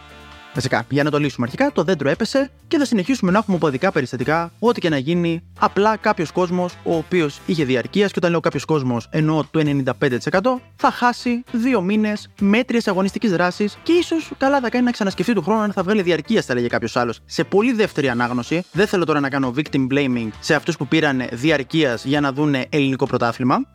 Βασικά, 0.53 0.85
για 0.89 1.03
να 1.03 1.09
το 1.11 1.19
λύσουμε 1.19 1.45
αρχικά, 1.45 1.71
το 1.71 1.83
δέντρο 1.83 2.09
έπεσε 2.09 2.49
και 2.67 2.77
θα 2.77 2.85
συνεχίσουμε 2.85 3.31
να 3.31 3.37
έχουμε 3.37 3.55
οπαδικά 3.55 3.91
περιστατικά, 3.91 4.51
ό,τι 4.59 4.79
και 4.79 4.89
να 4.89 4.97
γίνει. 4.97 5.43
Απλά 5.59 5.97
κάποιος 5.97 6.31
κόσμος, 6.31 6.73
ο 6.83 6.95
οποίος 6.95 7.39
είχε 7.45 7.65
διαρκείας, 7.65 8.11
και 8.11 8.17
όταν 8.17 8.31
λέω 8.31 8.39
κάποιος 8.39 8.65
κόσμος 8.65 9.07
εννοώ 9.11 9.43
το 9.51 9.59
95%, 9.59 10.61
θα 10.75 10.91
χάσει 10.91 11.43
δύο 11.51 11.81
μήνες 11.81 12.29
μέτριες 12.39 12.87
αγωνιστικής 12.87 13.31
δράσης 13.31 13.77
και 13.83 13.93
ίσως 13.93 14.31
καλά 14.37 14.59
θα 14.59 14.69
κάνει 14.69 14.85
να 14.85 14.91
ξανασκεφτεί 14.91 15.33
του 15.33 15.41
χρόνου 15.41 15.61
αν 15.61 15.71
θα 15.71 15.83
βγάλει 15.83 16.01
διαρκείας, 16.01 16.45
θα 16.45 16.53
λέγε 16.53 16.67
κάποιος 16.67 16.95
άλλος. 16.95 17.19
Σε 17.25 17.43
πολύ 17.43 17.73
δεύτερη 17.73 18.09
ανάγνωση, 18.09 18.63
δεν 18.71 18.87
θέλω 18.87 19.05
τώρα 19.05 19.19
να 19.19 19.29
κάνω 19.29 19.53
victim 19.55 19.87
blaming 19.91 20.29
σε 20.39 20.55
αυτούς 20.55 20.77
που 20.77 20.87
πήραν 20.87 21.27
διαρκείας 21.31 22.05
για 22.05 22.21
να 22.21 22.31
δουν 22.31 22.55
ελληνικό 22.69 23.05
πρωτάθλημα. 23.05 23.65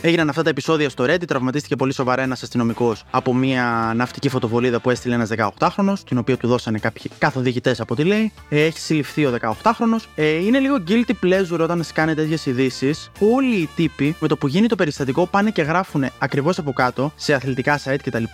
Έγιναν 0.00 0.28
αυτά 0.28 0.42
τα 0.42 0.50
επεισόδια 0.50 0.88
στο 0.88 1.04
Reddit, 1.04 1.26
τραυματίστηκε 1.26 1.76
πολύ 1.76 1.92
σοβαρά 1.92 2.22
ένας 2.22 2.42
αστυνομικός 2.42 3.04
από 3.10 3.34
μια 3.34 3.92
ναυτική 3.96 4.28
φωτοβολίδα 4.28 4.80
που 4.80 4.90
έστειλε 4.90 5.14
ένας 5.14 5.30
18χρονο, 5.36 5.92
την 6.04 6.18
οποία 6.18 6.36
του 6.36 6.48
δώσανε 6.48 6.78
κάποιοι 6.78 7.10
καθοδηγητές 7.18 7.80
από 7.80 7.94
ό,τι 7.94 8.04
λέει. 8.04 8.32
Ε, 8.48 8.64
έχει 8.64 8.78
συλληφθεί 8.78 9.26
ο 9.26 9.38
18χρονο. 9.40 10.02
Ε, 10.14 10.28
είναι 10.28 10.58
λίγο 10.58 10.82
guilty 10.88 11.12
pleasure 11.22 11.60
όταν 11.60 11.82
σκάνε 11.82 12.14
τέτοιες 12.14 12.46
ειδήσεις. 12.46 13.10
Όλοι 13.18 13.56
οι 13.56 13.68
τύποι 13.76 14.16
με 14.20 14.28
το 14.28 14.36
που 14.36 14.46
γίνει 14.46 14.66
το 14.66 14.76
περιστατικό 14.76 15.26
πάνε 15.26 15.50
και 15.50 15.62
γράφουν 15.62 16.04
ακριβώς 16.18 16.58
από 16.58 16.72
κάτω 16.72 17.12
σε 17.16 17.34
αθλητικά 17.34 17.80
site 17.84 17.98
κτλ. 18.02 18.24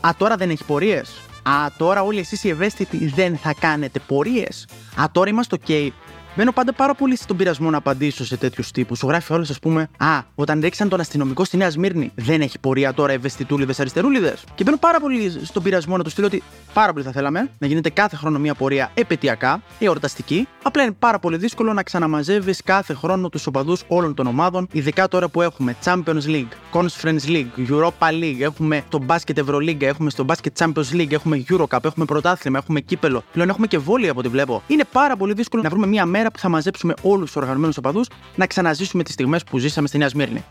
Α, 0.00 0.10
τώρα 0.16 0.36
δεν 0.36 0.50
έχει 0.50 0.64
πορείες. 0.64 1.20
Α, 1.42 1.52
τώρα 1.76 2.02
όλοι 2.02 2.18
εσείς 2.18 2.44
οι 2.44 2.48
ευαίσθητοι 2.48 3.06
δεν 3.14 3.36
θα 3.36 3.54
κάνετε 3.60 4.00
πορείες. 4.06 4.66
Α, 5.00 5.04
τώρα 5.12 5.28
είμαστε 5.30 5.56
OK 5.66 5.88
Μένω 6.40 6.52
πάντα 6.52 6.72
πάρα 6.72 6.94
πολύ 6.94 7.16
στον 7.16 7.36
πειρασμό 7.36 7.70
να 7.70 7.76
απαντήσω 7.76 8.24
σε 8.24 8.36
τέτοιους 8.36 8.70
τύπους. 8.70 8.98
Σου 8.98 9.06
γράφει 9.06 9.32
όλος, 9.32 9.50
ας 9.50 9.58
πούμε, 9.58 9.88
Α, 9.96 10.22
όταν 10.34 10.60
ρίξαν 10.60 10.88
τον 10.88 11.00
αστυνομικό 11.00 11.44
στη 11.44 11.56
Νέα 11.56 11.70
Σμύρνη, 11.70 12.12
δεν 12.14 12.40
έχει 12.40 12.58
πορεία 12.58 12.94
τώρα 12.94 13.12
ευαισθητούλιδες 13.12 13.80
αριστερούλιδες. 13.80 14.44
Και 14.54 14.64
μπαίνω 14.64 14.76
πάρα 14.76 15.00
πολύ 15.00 15.40
στον 15.44 15.62
πειρασμό 15.62 15.96
να 15.96 16.02
τους 16.02 16.12
στείλω 16.12 16.26
ότι 16.26 16.42
πάρα 16.72 16.92
πολύ 16.92 17.04
θα 17.04 17.12
θέλαμε 17.12 17.50
να 17.58 17.66
γίνεται 17.66 17.90
κάθε 17.90 18.16
χρόνο 18.16 18.38
μια 18.38 18.54
πορεία 18.54 18.90
επαιτειακά, 18.94 19.62
εορταστική. 19.78 20.48
Απλά 20.62 20.82
είναι 20.82 20.92
πάρα 20.98 21.18
πολύ 21.18 21.36
δύσκολο 21.36 21.72
να 21.72 21.82
ξαναμαζεύεις 21.82 22.62
κάθε 22.62 22.94
χρόνο 22.94 23.28
τους 23.28 23.46
οπαδούς 23.46 23.82
όλων 23.88 24.14
των 24.14 24.26
ομάδων, 24.26 24.68
ειδικά 24.72 25.08
τώρα 25.08 25.28
που 25.28 25.42
έχουμε 25.42 25.76
Champions 25.84 26.24
League, 26.26 26.48
Conference 26.72 27.26
League, 27.26 27.68
Europa 27.68 28.08
League, 28.10 28.40
έχουμε 28.40 28.84
το 28.88 29.00
Basket 29.06 29.44
Euroliga, 29.44 29.82
έχουμε 29.82 30.10
στο 30.10 30.24
Basket 30.28 30.64
Champions 30.64 30.92
League, 30.92 31.12
έχουμε 31.12 31.44
Eurocup, 31.48 31.84
έχουμε 31.84 32.04
πρωτάθλημα, 32.04 32.58
έχουμε 32.58 32.80
κύπελο. 32.80 33.22
Πλέον 33.32 33.48
έχουμε 33.48 33.66
και 33.66 33.78
βόλια 33.78 34.10
από 34.10 34.20
ό,τι 34.20 34.28
βλέπω. 34.28 34.62
Είναι 34.66 34.84
πάρα 34.92 35.16
πολύ 35.16 35.32
δύσκολο 35.32 35.62
να 35.62 35.68
βρούμε 35.68 35.86
μια 35.86 36.06
μέρα 36.06 36.27
που 36.30 36.38
θα 36.38 36.48
μαζέψουμε 36.48 36.94
όλους 37.02 37.26
τους 37.26 37.36
οργανωμένους 37.36 37.76
οπαδούς 37.76 38.08
να 38.36 38.46
ξαναζήσουμε 38.46 39.02
τις 39.02 39.12
στιγμές 39.12 39.44
που 39.44 39.58
ζήσαμε 39.58 39.88
στη 39.88 39.98
Νέα 39.98 40.08
Σμύρνη. 40.08 40.44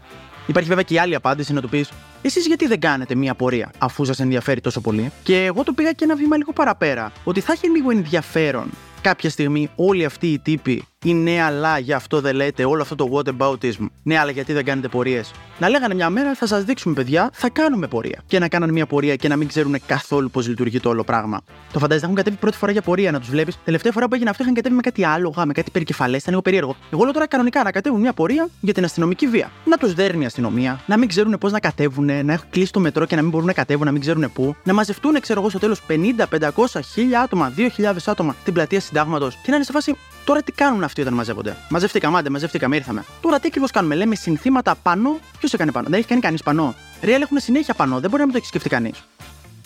Υπάρχει 0.48 0.70
βέβαια 0.70 0.84
και 0.84 0.94
η 0.94 1.00
άλλη 1.00 1.16
απάντηση 1.16 1.54
να 1.54 1.62
του 1.62 1.70
πεις: 1.70 1.90
Εσείς 2.22 2.46
γιατί 2.48 2.68
δεν 2.68 2.80
κάνετε 2.80 3.16
μία 3.16 3.36
πορεία, 3.36 3.72
αφού 3.78 4.06
σας 4.06 4.20
ενδιαφέρει 4.20 4.62
τόσο 4.62 4.82
πολύ; 4.82 5.12
Και 5.24 5.46
εγώ 5.46 5.64
το 5.64 5.74
πήγα 5.74 5.92
και 5.92 6.04
ένα 6.04 6.16
βήμα 6.16 6.38
λίγο 6.38 6.54
παραπέρα. 6.54 7.12
Ότι 7.24 7.40
θα 7.40 7.54
έχει 7.54 7.70
λίγο 7.70 7.92
ενδιαφέρον 7.92 8.70
κάποια 9.02 9.30
στιγμή 9.30 9.70
όλοι 9.76 10.06
αυτοί 10.06 10.28
οι 10.28 10.40
τύποι 10.40 10.88
ή 11.06 11.14
ναι, 11.14 11.42
αλλά 11.42 11.80
γι' 11.80 11.94
αυτό 11.94 12.22
δεν 12.22 12.36
λέτε 12.36 12.66
όλο 12.66 12.82
αυτό 12.82 12.96
το 12.96 13.10
whataboutism. 13.12 13.86
Ναι, 14.04 14.18
αλλά 14.18 14.32
γιατί 14.32 14.54
δεν 14.54 14.66
κάνετε 14.66 14.88
πορείες. 14.88 15.32
Να 15.60 15.70
λέγανε 15.70 15.94
μια 15.94 16.10
μέρα, 16.10 16.36
θα 16.36 16.48
σας 16.48 16.64
δείξουμε, 16.64 16.94
παιδιά, 16.94 17.30
θα 17.34 17.50
κάνουμε 17.50 17.88
πορεία. 17.88 18.24
Και 18.28 18.40
να 18.40 18.48
κάνανε 18.48 18.72
μια 18.72 18.86
πορεία 18.86 19.16
και 19.16 19.28
να 19.28 19.36
μην 19.36 19.48
ξέρουν 19.48 19.76
καθόλου 19.86 20.30
πώς 20.30 20.48
λειτουργεί 20.48 20.80
το 20.80 20.90
όλο 20.90 21.04
πράγμα. 21.04 21.42
Το 21.74 21.80
φαντάζεσαι 21.80 22.06
να 22.06 22.12
έχουν 22.12 22.16
κατέβει 22.16 22.36
πρώτη 22.38 22.58
φορά 22.58 22.72
για 22.72 22.82
πορεία, 22.82 23.12
να 23.12 23.20
τους 23.20 23.30
βλέπεις. 23.30 23.60
Τελευταία 23.64 23.92
φορά 23.92 24.08
που 24.08 24.14
έγινε 24.14 24.30
αυτό 24.30 24.44
είχαν 24.44 24.56
κατέβει 24.56 24.76
με 24.76 24.82
κάτι 24.82 25.06
άλογα, 25.06 25.46
με 25.46 25.54
κάτι 25.54 25.72
περικεφαλές, 25.72 26.20
ήταν 26.20 26.30
λίγο 26.30 26.42
περίεργο. 26.42 26.76
Εγώ 26.92 27.04
λέω 27.04 27.14
τώρα 27.14 27.28
κανονικά 27.28 27.64
να 27.64 27.72
κατέβουν 27.72 28.00
μια 28.00 28.14
πορεία 28.14 28.50
για 28.60 28.74
την 28.74 28.84
αστυνομική 28.84 29.28
βία. 29.28 29.52
Να 29.66 29.78
τους 29.78 29.94
δέρνει 29.94 30.24
η 30.24 30.26
αστυνομία, 30.26 30.80
να 30.86 30.98
μην 30.98 31.08
ξέρουν 31.08 31.38
πώς 31.38 31.52
να 31.52 31.60
κατέβουν, 31.60 32.06
να 32.06 32.34
έχουν 32.34 32.50
κλείσει 32.50 32.72
το 32.72 32.80
μετρό 32.80 33.06
και 33.06 33.16
να 33.16 33.22
μην 33.22 33.32
μπορούν 33.32 33.48
να 33.48 33.54
κατέβουν, 33.54 33.86
να 33.86 33.92
μην 33.92 34.02
ξέρουν 34.02 34.32
πού. 34.34 34.56
Να 34.64 34.74
μαζευτούν, 34.74 35.20
ξέρω 35.20 35.40
εγώ, 35.40 35.50
στο 35.50 35.60
τέλος 35.60 35.82
50, 35.88 36.28
500, 36.28 36.82
1000 36.96 37.22
άτομα, 37.24 37.54
2000 37.56 37.96
άτομα 38.06 38.36
την 38.44 38.54
πλατεία 38.54 38.80
συντάγματος 38.80 39.36
και 39.36 39.50
να 39.50 39.56
είναι 39.56 39.66
σε 39.66 39.72
φάση 39.72 39.96
Τώρα 40.28 40.42
τι 40.42 40.52
κάνουν 40.52 40.84
αυτοί 40.84 41.02
όταν 41.02 41.14
μαζεύονται; 41.14 41.56
Μαζεύτηκαμε, 41.70 42.18
άντε, 42.18 42.30
μαζεύτηκαμε, 42.30 42.76
ήρθαμε. 42.76 43.04
Τώρα 43.22 43.40
τι 43.40 43.48
ακριβώς 43.48 43.72
κάνουμε; 43.72 43.96
Λέμε 43.96 44.16
συνθήματα 44.16 44.76
πάνω. 44.76 45.20
Ποιος 45.40 45.54
έκανε 45.54 45.72
πάνω; 45.72 45.88
Δεν 45.90 46.00
έχει 46.00 46.08
κάνει 46.08 46.22
κανείς 46.22 46.44
πανό. 46.44 46.76
Ρεάλ 47.02 47.22
έχουν 47.22 47.40
συνέχεια 47.40 47.74
πάνω. 47.74 48.00
Δεν 48.00 48.10
μπορεί 48.10 48.18
να 48.18 48.24
μην 48.24 48.32
το 48.32 48.38
έχει 48.38 48.48
σκεφτεί 48.48 48.70
κανείς. 48.70 49.04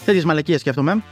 Τέτοιες 0.06 0.26
μαλακίες 0.26 0.60
σκέφτομαι. 0.60 1.04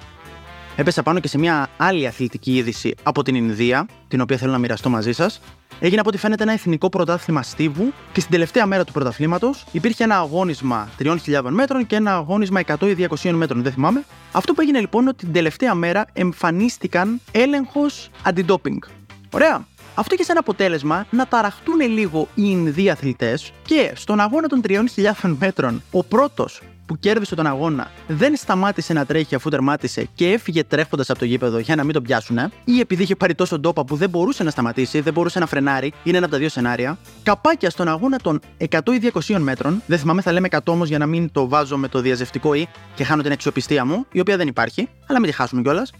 Έπεσα 0.76 1.04
πάνω 1.04 1.20
και 1.20 1.28
σε 1.28 1.38
μια 1.38 1.70
άλλη 1.78 2.08
αθλητική 2.08 2.56
είδηση 2.56 2.96
από 3.04 3.24
την 3.24 3.36
Ινδία, 3.36 3.88
την 4.08 4.22
οποία 4.22 4.38
θέλω 4.38 4.52
να 4.52 4.58
μοιραστώ 4.58 4.90
μαζί 4.90 5.12
σας. 5.12 5.42
Έγινε 5.80 6.00
από 6.00 6.10
ό,τι 6.10 6.18
φαίνεται 6.18 6.44
ένα 6.44 6.52
εθνικό 6.52 6.90
πρωτάθλημα 6.90 7.44
στίβου 7.44 7.94
και 8.12 8.20
στην 8.20 8.32
τελευταία 8.32 8.66
μέρα 8.66 8.84
του 8.84 8.92
πρωταθλήματος 8.92 9.66
υπήρχε 9.72 10.04
ένα 10.04 10.18
αγώνισμα 10.18 10.90
3.000 11.00 11.42
μέτρων 11.50 11.88
και 11.88 11.96
ένα 11.96 12.16
αγώνισμα 12.16 12.62
100 12.66 12.98
ή 12.98 13.08
200 13.22 13.30
μέτρων, 13.32 13.64
δεν 13.64 13.72
θυμάμαι. 13.72 14.04
Αυτό 14.32 14.54
που 14.54 14.62
έγινε 14.62 14.80
λοιπόν 14.80 15.02
είναι 15.02 15.10
ότι 15.10 15.24
την 15.24 15.34
τελευταία 15.34 15.74
μέρα 15.74 16.06
εμφανίστηκαν 16.14 17.22
έλεγχος 17.32 18.10
αντιντόπινγκ. 18.24 18.82
Ωραία. 19.30 19.68
Αυτό 19.96 20.14
είχε 20.14 20.24
σαν 20.24 20.38
αποτέλεσμα 20.38 21.06
να 21.10 21.28
ταραχτούν 21.28 21.80
λίγο 21.80 22.28
οι 22.36 22.44
Ινδοί 22.46 22.90
αθλητές 22.90 23.52
και 23.66 23.92
στον 23.96 24.20
αγώνα 24.20 24.48
των 24.48 24.62
3.000 24.68 25.36
μέτρων 25.40 25.84
ο 25.92 26.04
πρώτος 26.04 26.62
που 26.90 27.00
κέρδισε 27.00 27.36
τον 27.36 27.48
αγώνα 27.48 27.92
δεν 28.08 28.36
σταμάτησε 28.36 28.94
να 28.94 29.06
τρέχει 29.06 29.36
αφού 29.36 29.50
τερμάτισε 29.50 30.10
και 30.14 30.32
έφυγε 30.32 30.64
τρέχοντας 30.64 31.10
από 31.10 31.20
το 31.20 31.26
γήπεδο 31.26 31.60
για 31.60 31.76
να 31.76 31.84
μην 31.84 31.94
τον 31.94 32.04
πιάσουν, 32.04 32.38
ή 32.64 32.80
επειδή 32.80 33.04
είχε 33.04 33.16
πάρει 33.16 33.36
τόσο 33.36 33.60
ντόπα 33.60 33.86
που 33.86 33.96
δεν 33.96 34.10
μπορούσε 34.10 34.44
να 34.44 34.50
σταματήσει, 34.50 35.00
δεν 35.00 35.14
μπορούσε 35.14 35.40
να 35.40 35.46
φρενάρει, 35.46 35.94
είναι 36.04 36.18
ένα 36.18 36.26
από 36.26 36.36
τα 36.36 36.40
δύο 36.40 36.50
σενάρια. 36.50 36.98
Καπάκια 37.24 37.70
στον 37.70 37.88
αγώνα 37.88 38.18
των 38.18 38.40
100 38.58 38.80
ή 38.92 39.12
200 39.28 39.38
μέτρων, 39.40 39.82
δεν 39.86 40.00
θυμάμαι, 40.00 40.22
θα 40.22 40.32
λέμε 40.32 40.48
100 40.52 40.60
όμως 40.66 40.88
για 40.88 40.98
να 40.98 41.06
μην 41.06 41.32
το 41.32 41.48
βάζω 41.48 41.78
με 41.78 41.88
το 41.88 42.02
διαζευτικό 42.02 42.54
ή 42.54 42.68
και 42.96 43.04
χάνω 43.04 43.22
την 43.22 43.32
αξιοπιστία 43.32 43.86
μου, 43.86 44.06
η 44.12 44.20
οποία 44.20 44.38
δεν 44.38 44.48
υπάρχει, 44.48 44.90
αλλά 45.08 45.20
μην 45.20 45.30
τη 45.30 45.36
χάσουμε 45.36 45.62
κιόλας. 45.62 45.92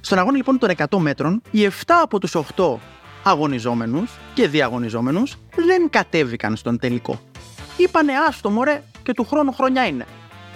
Στον 0.00 0.18
αγώνα 0.18 0.36
λοιπόν 0.36 0.58
των 0.58 0.70
100 0.76 0.98
μέτρων, 0.98 1.42
οι 1.50 1.68
7 1.68 1.70
από 2.02 2.18
τους 2.20 2.36
8 2.56 2.76
αγωνιζόμενους 3.22 4.10
και 4.34 4.48
διαγωνιζόμενους 4.48 5.36
δεν 5.54 5.90
κατέβηκαν 5.90 6.56
στον 6.56 6.78
τελικό. 6.78 7.20
Είπανε 7.76 8.12
άστο 8.28 8.50
μωρέ 8.50 8.82
και 9.02 9.12
του 9.12 9.24
χρόνου 9.24 9.52
χρονιά 9.52 9.86
είναι. 9.86 10.06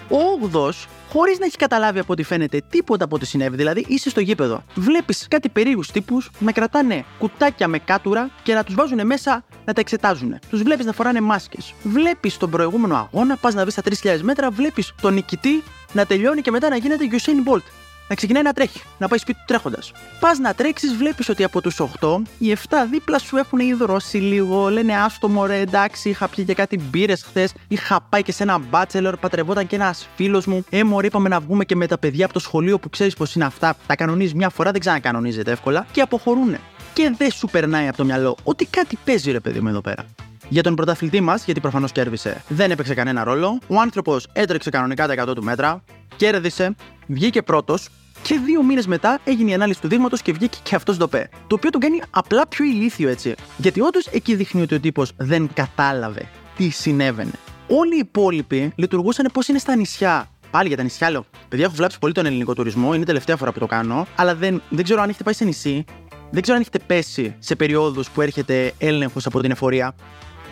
Ο 0.09 0.49
8 0.53 0.71
χωρίς 1.13 1.39
να 1.39 1.45
έχει 1.45 1.57
καταλάβει 1.57 1.99
από 1.99 2.13
ό,τι 2.13 2.23
φαίνεται 2.23 2.63
τίποτα 2.71 3.05
από 3.05 3.17
ό,τι 3.17 3.27
συνέβη, 3.27 3.57
δηλαδή 3.57 3.85
είσαι 3.89 4.11
στο 4.11 4.21
γήπεδο. 4.21 4.65
Βλέπεις 4.75 5.27
κάτι 5.29 5.49
περίεργους 5.49 5.91
τύπους 5.91 6.31
να 6.39 6.53
κρατάνε 6.53 7.05
κουτάκια 7.19 7.69
με 7.69 7.79
κάτουρα 7.79 8.31
και 8.43 8.55
να 8.55 8.65
τους 8.65 8.75
βάζουν 8.75 9.07
μέσα 9.07 9.45
να 9.65 9.73
τα 9.73 9.81
εξετάζουν. 9.81 10.39
Τους 10.51 10.63
βλέπεις 10.63 10.87
να 10.87 10.93
φοράνε 10.93 11.21
μάσκες. 11.21 11.75
Βλέπεις 11.83 12.37
τον 12.37 12.51
προηγούμενο 12.51 12.97
αγώνα, 12.97 13.37
πας 13.37 13.55
να 13.55 13.65
δεις 13.65 13.73
στα 13.73 13.83
3.000 13.83 14.21
μέτρα, 14.23 14.51
βλέπεις 14.51 14.95
τον 15.01 15.15
νικητή 15.15 15.63
να 15.93 16.07
τελειώνει 16.07 16.41
και 16.41 16.51
μετά 16.51 16.69
να 16.69 16.77
γίνεται 16.77 17.05
Usain 17.11 17.51
Bolt 17.51 17.63
να 18.11 18.17
ξεκινάει 18.17 18.43
να 18.43 18.53
τρέχει, 18.53 18.81
να 18.99 19.09
πάει 19.09 19.19
σπίτι 19.19 19.39
του 19.39 19.45
τρέχοντας. 19.47 19.93
Πας 20.21 20.39
να 20.39 20.55
τρέξεις, 20.55 20.97
βλέπεις 20.97 21.29
ότι 21.29 21.45
από 21.45 21.61
τους 21.61 21.81
8, 21.81 22.23
οι 22.39 22.51
7 22.51 22.87
δίπλα 22.91 23.19
σου 23.19 23.37
έχουν 23.37 23.59
υδρώσει 23.59 24.17
λίγο, 24.17 24.69
λένε 24.69 24.97
άστο 24.97 25.29
μωρέ, 25.29 25.59
εντάξει, 25.59 26.09
είχα 26.09 26.29
πιει 26.29 26.45
και 26.45 26.55
κάτι 26.55 26.79
μπύρες 26.79 27.23
χθες, 27.23 27.53
είχα 27.69 28.01
πάει 28.09 28.23
και 28.23 28.33
σε 28.33 28.43
ένα 28.43 28.59
μπάτσελορ, 28.59 29.17
πατρευόταν 29.17 29.67
και 29.67 29.77
ένας 29.77 30.09
φίλος 30.15 30.47
μου. 30.47 30.65
Ε, 30.71 30.85
μωρέ, 30.85 31.07
είπαμε 31.07 31.29
να 31.29 31.41
βγούμε 31.41 31.65
και 31.65 31.77
με 31.77 31.87
τα 31.87 31.99
παιδιά 31.99 32.25
από 32.25 32.35
το 32.35 32.41
σχολείο 32.41 32.79
που 32.79 32.91
ξέρεις 32.91 33.15
πως 33.15 33.35
είναι 33.35 33.45
αυτά, 33.45 33.77
τα 33.87 33.97
κανονίζεις 33.97 34.35
μια 34.35 34.49
φορά, 34.49 34.71
δεν 34.71 34.81
ξανακανονίζεται 34.81 35.51
εύκολα 35.51 35.87
και 35.93 36.01
αποχωρούν. 36.01 36.57
Και 36.93 37.15
δεν 37.17 37.31
σου 37.31 37.47
περνάει 37.47 37.89
από 37.89 37.97
το 37.97 38.05
μυαλό 38.05 38.37
ότι 38.43 38.65
κάτι 38.65 38.99
παίζει 39.05 39.31
ρε 39.31 39.41
παιδί 39.41 39.61
μου 39.61 39.69
εδώ 39.69 39.81
πέρα. 39.81 40.05
Για 40.49 40.63
τον 40.63 40.75
πρωταθλητή 40.75 41.21
μας, 41.21 41.45
γιατί 41.45 41.61
προφανώς 41.61 41.93
κέρδισε, 41.93 42.43
δεν 42.49 42.71
έπαιξε 42.71 42.95
κανένα 42.95 43.25
ρόλο. 43.25 43.59
Ο 43.67 43.81
άνθρωπος 43.81 44.27
έτρεξε 44.33 44.71
κανονικά 44.71 45.07
τα 45.07 45.31
100 45.31 45.35
του 45.35 45.43
μέτρα, 45.43 45.83
κέρδισε, 46.17 46.75
βγήκε 47.07 47.43
πρώτος 47.43 47.89
και 48.23 48.39
δύο 48.45 48.63
μήνες 48.63 48.87
μετά 48.87 49.21
έγινε 49.25 49.51
η 49.51 49.55
ανάλυση 49.55 49.81
του 49.81 49.89
δείγματος 49.89 50.23
και 50.23 50.33
βγήκε 50.33 50.59
και 50.63 50.75
αυτός 50.75 50.97
το 50.97 51.09
ΠΕ. 51.09 51.29
Το 51.47 51.55
οποίο 51.55 51.71
τον 51.71 51.81
κάνει 51.81 52.03
απλά 52.11 52.47
πιο 52.47 52.65
ηλίθιο 52.65 53.09
έτσι. 53.09 53.35
Γιατί 53.57 53.81
όντως 53.81 54.07
εκεί 54.07 54.35
δείχνει 54.35 54.63
ότι 54.63 54.75
ο 54.75 54.81
τύπος 54.81 55.13
δεν 55.17 55.51
κατάλαβε 55.55 56.29
τι 56.57 56.69
συνέβαινε. 56.69 57.33
Όλοι 57.69 57.95
οι 57.95 57.99
υπόλοιποι 57.99 58.73
λειτουργούσαν 58.77 59.29
πώς 59.33 59.49
είναι 59.49 59.59
στα 59.59 59.77
νησιά. 59.77 60.31
Πάλι 60.51 60.69
για 60.69 60.77
τα 60.77 60.83
νησιά 60.83 61.11
λέω. 61.11 61.25
Παιδιά, 61.49 61.65
έχω 61.65 61.75
βλάψει 61.75 61.99
πολύ 61.99 62.13
τον 62.13 62.27
ελληνικό 62.27 62.55
τουρισμό, 62.55 62.93
είναι 62.93 63.03
η 63.03 63.07
τελευταία 63.07 63.37
φορά 63.37 63.53
που 63.53 63.59
το 63.59 63.67
κάνω. 63.67 64.07
Αλλά 64.17 64.35
δεν, 64.35 64.63
δεν 64.69 64.85
ξέρω 64.85 65.03
αν 65.03 65.09
έχετε 65.09 65.25
πάει 65.25 65.35
σε 65.35 65.45
νησί. 65.45 65.85
Δεν 66.31 66.43
ξέρω 66.43 66.57
αν 66.57 66.63
έχετε 66.63 66.79
πέσει 66.87 67.35
σε 67.39 67.57
περιόδους 67.57 68.11
που 68.11 68.21
έρχεται 68.21 68.73
έλεγχος 68.79 69.27
από 69.27 69.41
την 69.41 69.51
εφορία 69.51 69.95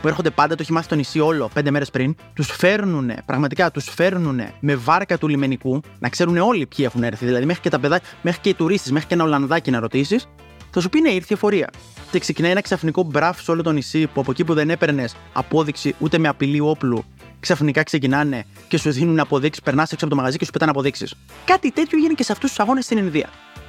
που 0.00 0.08
έρχονται 0.08 0.30
πάντα, 0.30 0.54
το 0.54 0.62
έχει 0.62 0.72
μάθει 0.72 0.84
στο 0.84 0.94
νησί 0.94 1.20
όλο 1.20 1.50
πέντε 1.54 1.70
μέρες 1.70 1.90
πριν, 1.90 2.14
τους 2.34 2.50
φέρνουν, 2.50 3.10
πραγματικά 3.26 3.70
τους 3.70 3.84
φέρνουν 3.84 4.40
με 4.60 4.74
βάρκα 4.74 5.18
του 5.18 5.28
λιμενικού, 5.28 5.80
να 5.98 6.08
ξέρουν 6.08 6.36
όλοι 6.36 6.66
ποιοι 6.66 6.84
έχουν 6.88 7.02
έρθει. 7.02 7.24
Δηλαδή, 7.24 7.44
μέχρι 7.44 7.62
και 7.62 7.70
τα 7.70 7.78
παιδάκια, 7.78 8.08
μέχρι 8.22 8.40
και 8.40 8.48
οι 8.48 8.54
τουρίστες, 8.54 8.90
μέχρι 8.90 9.08
και 9.08 9.14
ένα 9.14 9.24
Ολλανδάκι 9.24 9.70
να 9.70 9.80
ρωτήσεις, 9.80 10.28
θα 10.70 10.80
σου 10.80 10.88
πει 10.88 11.00
ναι, 11.00 11.10
ήρθε 11.10 11.26
η 11.30 11.34
εφορία. 11.34 11.70
Και 12.10 12.18
ξεκινάει 12.18 12.50
ένα 12.50 12.60
ξαφνικό 12.60 13.02
μπραφ 13.02 13.42
σε 13.42 13.50
όλο 13.50 13.62
το 13.62 13.72
νησί 13.72 14.06
που 14.06 14.20
από 14.20 14.30
εκεί 14.30 14.44
που 14.44 14.54
δεν 14.54 14.70
έπαιρνες 14.70 15.16
απόδειξη 15.32 15.94
ούτε 15.98 16.18
με 16.18 16.28
απειλή 16.28 16.60
όπλου, 16.60 17.04
ξαφνικά 17.40 17.82
ξεκινάνε 17.82 18.44
και 18.68 18.78
σου 18.78 18.90
δίνουν 18.90 19.20
αποδείξεις, 19.20 19.62
περνάς 19.62 19.92
έξω 19.92 20.04
από 20.04 20.14
το 20.14 20.20
μαγαζί 20.20 20.38
και 20.38 20.44
σου 20.44 20.50
πετάνε 20.50 20.70
αποδείξεις. 20.70 21.14
Κάτι 21.44 21.72
τέτοιο 21.72 21.98
γίνει 21.98 22.14
και 22.14 22.22
σε 22.22 22.32
αυτούς 22.32 22.48
τους 22.48 22.60
αγώνες 22.60 22.84
στην 22.84 22.98
Ινδία. 22.98 23.28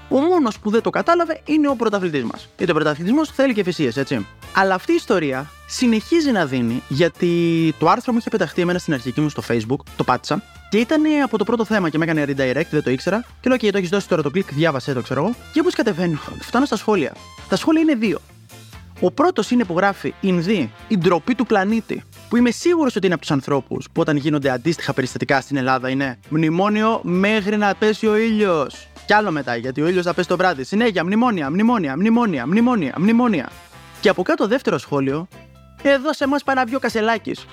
Ο 0.10 0.20
μόνος 0.20 0.60
που 0.60 0.70
δεν 0.70 0.82
το 0.82 0.90
κατάλαβε 0.90 1.42
είναι 1.46 1.68
ο 1.68 1.76
πρωταθλητής 1.76 2.24
μας. 2.24 2.50
Γιατί 2.58 2.72
ο 2.72 2.76
πρωταθλητισμός 2.76 3.30
θέλει 3.30 3.54
και 3.54 3.64
φυσίε, 3.64 3.92
έτσι. 3.96 4.26
Αλλά 4.54 4.74
αυτή 4.74 4.92
η 4.92 4.96
ιστορία 4.96 5.52
συνεχίζει 5.68 6.32
να 6.32 6.46
δίνει 6.46 6.84
γιατί 6.88 7.30
το 7.80 7.90
άρθρο 7.90 8.12
μου 8.12 8.18
είχε 8.20 8.30
πεταχτεί 8.30 8.62
εμένα 8.62 8.80
στην 8.80 8.94
αρχική 8.94 9.22
μου 9.22 9.30
στο 9.30 9.44
Facebook, 9.48 9.80
το 9.96 10.04
πάτησα, 10.04 10.44
και 10.70 10.78
ήταν 10.78 11.04
από 11.24 11.38
το 11.38 11.44
πρώτο 11.44 11.66
θέμα 11.66 11.90
και 11.90 11.98
με 11.98 12.04
έκανε 12.04 12.24
redirect, 12.28 12.68
δεν 12.70 12.84
το 12.84 12.90
ήξερα. 12.90 13.26
Και 13.42 13.50
λέω: 13.50 13.58
OK, 13.58 13.72
το 13.72 13.78
έχεις 13.78 13.90
δώσει 13.90 14.08
τώρα 14.08 14.22
το 14.22 14.30
κλικ, 14.30 14.54
διάβασε 14.54 14.94
το, 14.94 15.02
ξέρω 15.02 15.24
εγώ. 15.24 15.36
Και 15.54 15.60
όπως 15.60 15.74
κατεβαίνω, 15.74 16.20
φτάνω 16.40 16.66
στα 16.66 16.76
σχόλια. 16.76 17.14
Τα 17.50 17.56
σχόλια 17.56 17.82
είναι 17.82 17.96
δύο. 17.96 18.20
Ο 19.02 19.12
πρώτος 19.12 19.52
είναι 19.52 19.64
που 19.64 19.74
γράφει 19.78 20.14
Ινδί, 20.22 20.72
η 20.88 20.98
ντροπή 20.98 21.36
του 21.36 21.46
πλανήτη. 21.46 22.04
Που 22.30 22.38
είμαι 22.38 22.52
σίγουρος 22.52 22.96
ότι 22.96 23.06
είναι 23.06 23.14
από 23.14 23.24
τους 23.24 23.32
ανθρώπους 23.32 23.88
που 23.94 24.02
όταν 24.02 24.16
γίνονται 24.16 24.50
αντίστοιχα 24.50 24.94
περιστατικά 24.94 25.42
στην 25.42 25.58
Ελλάδα 25.58 25.90
είναι 25.90 26.20
Μνημόνιο 26.30 27.00
μέχρι 27.04 27.58
να 27.58 27.76
πέσει 27.76 28.08
ο 28.08 28.18
ήλιος. 28.18 28.88
Κι 29.10 29.16
άλλο 29.16 29.32
μετά, 29.32 29.56
γιατί 29.56 29.82
ο 29.82 29.88
ήλιος 29.88 30.06
θα 30.06 30.14
πέσει 30.14 30.28
το 30.28 30.38
βράδυ. 30.38 30.64
Συνέχεια, 30.64 31.04
μνημόνια, 31.04 31.50
μνημόνια, 31.50 31.96
μνημόνια, 31.98 32.48
μνημόνια, 32.48 32.94
μνημόνια. 32.98 33.50
Και 34.02 34.10
από 34.10 34.24
κάτω 34.24 34.48
δεύτερο 34.48 34.78
σχόλιο, 34.78 35.28
εδώ 35.82 36.14
σε 36.14 36.24
εμάς 36.24 36.44
πάει 36.44 36.76
ο 36.76 36.80
Κασελάκης. 36.80 37.46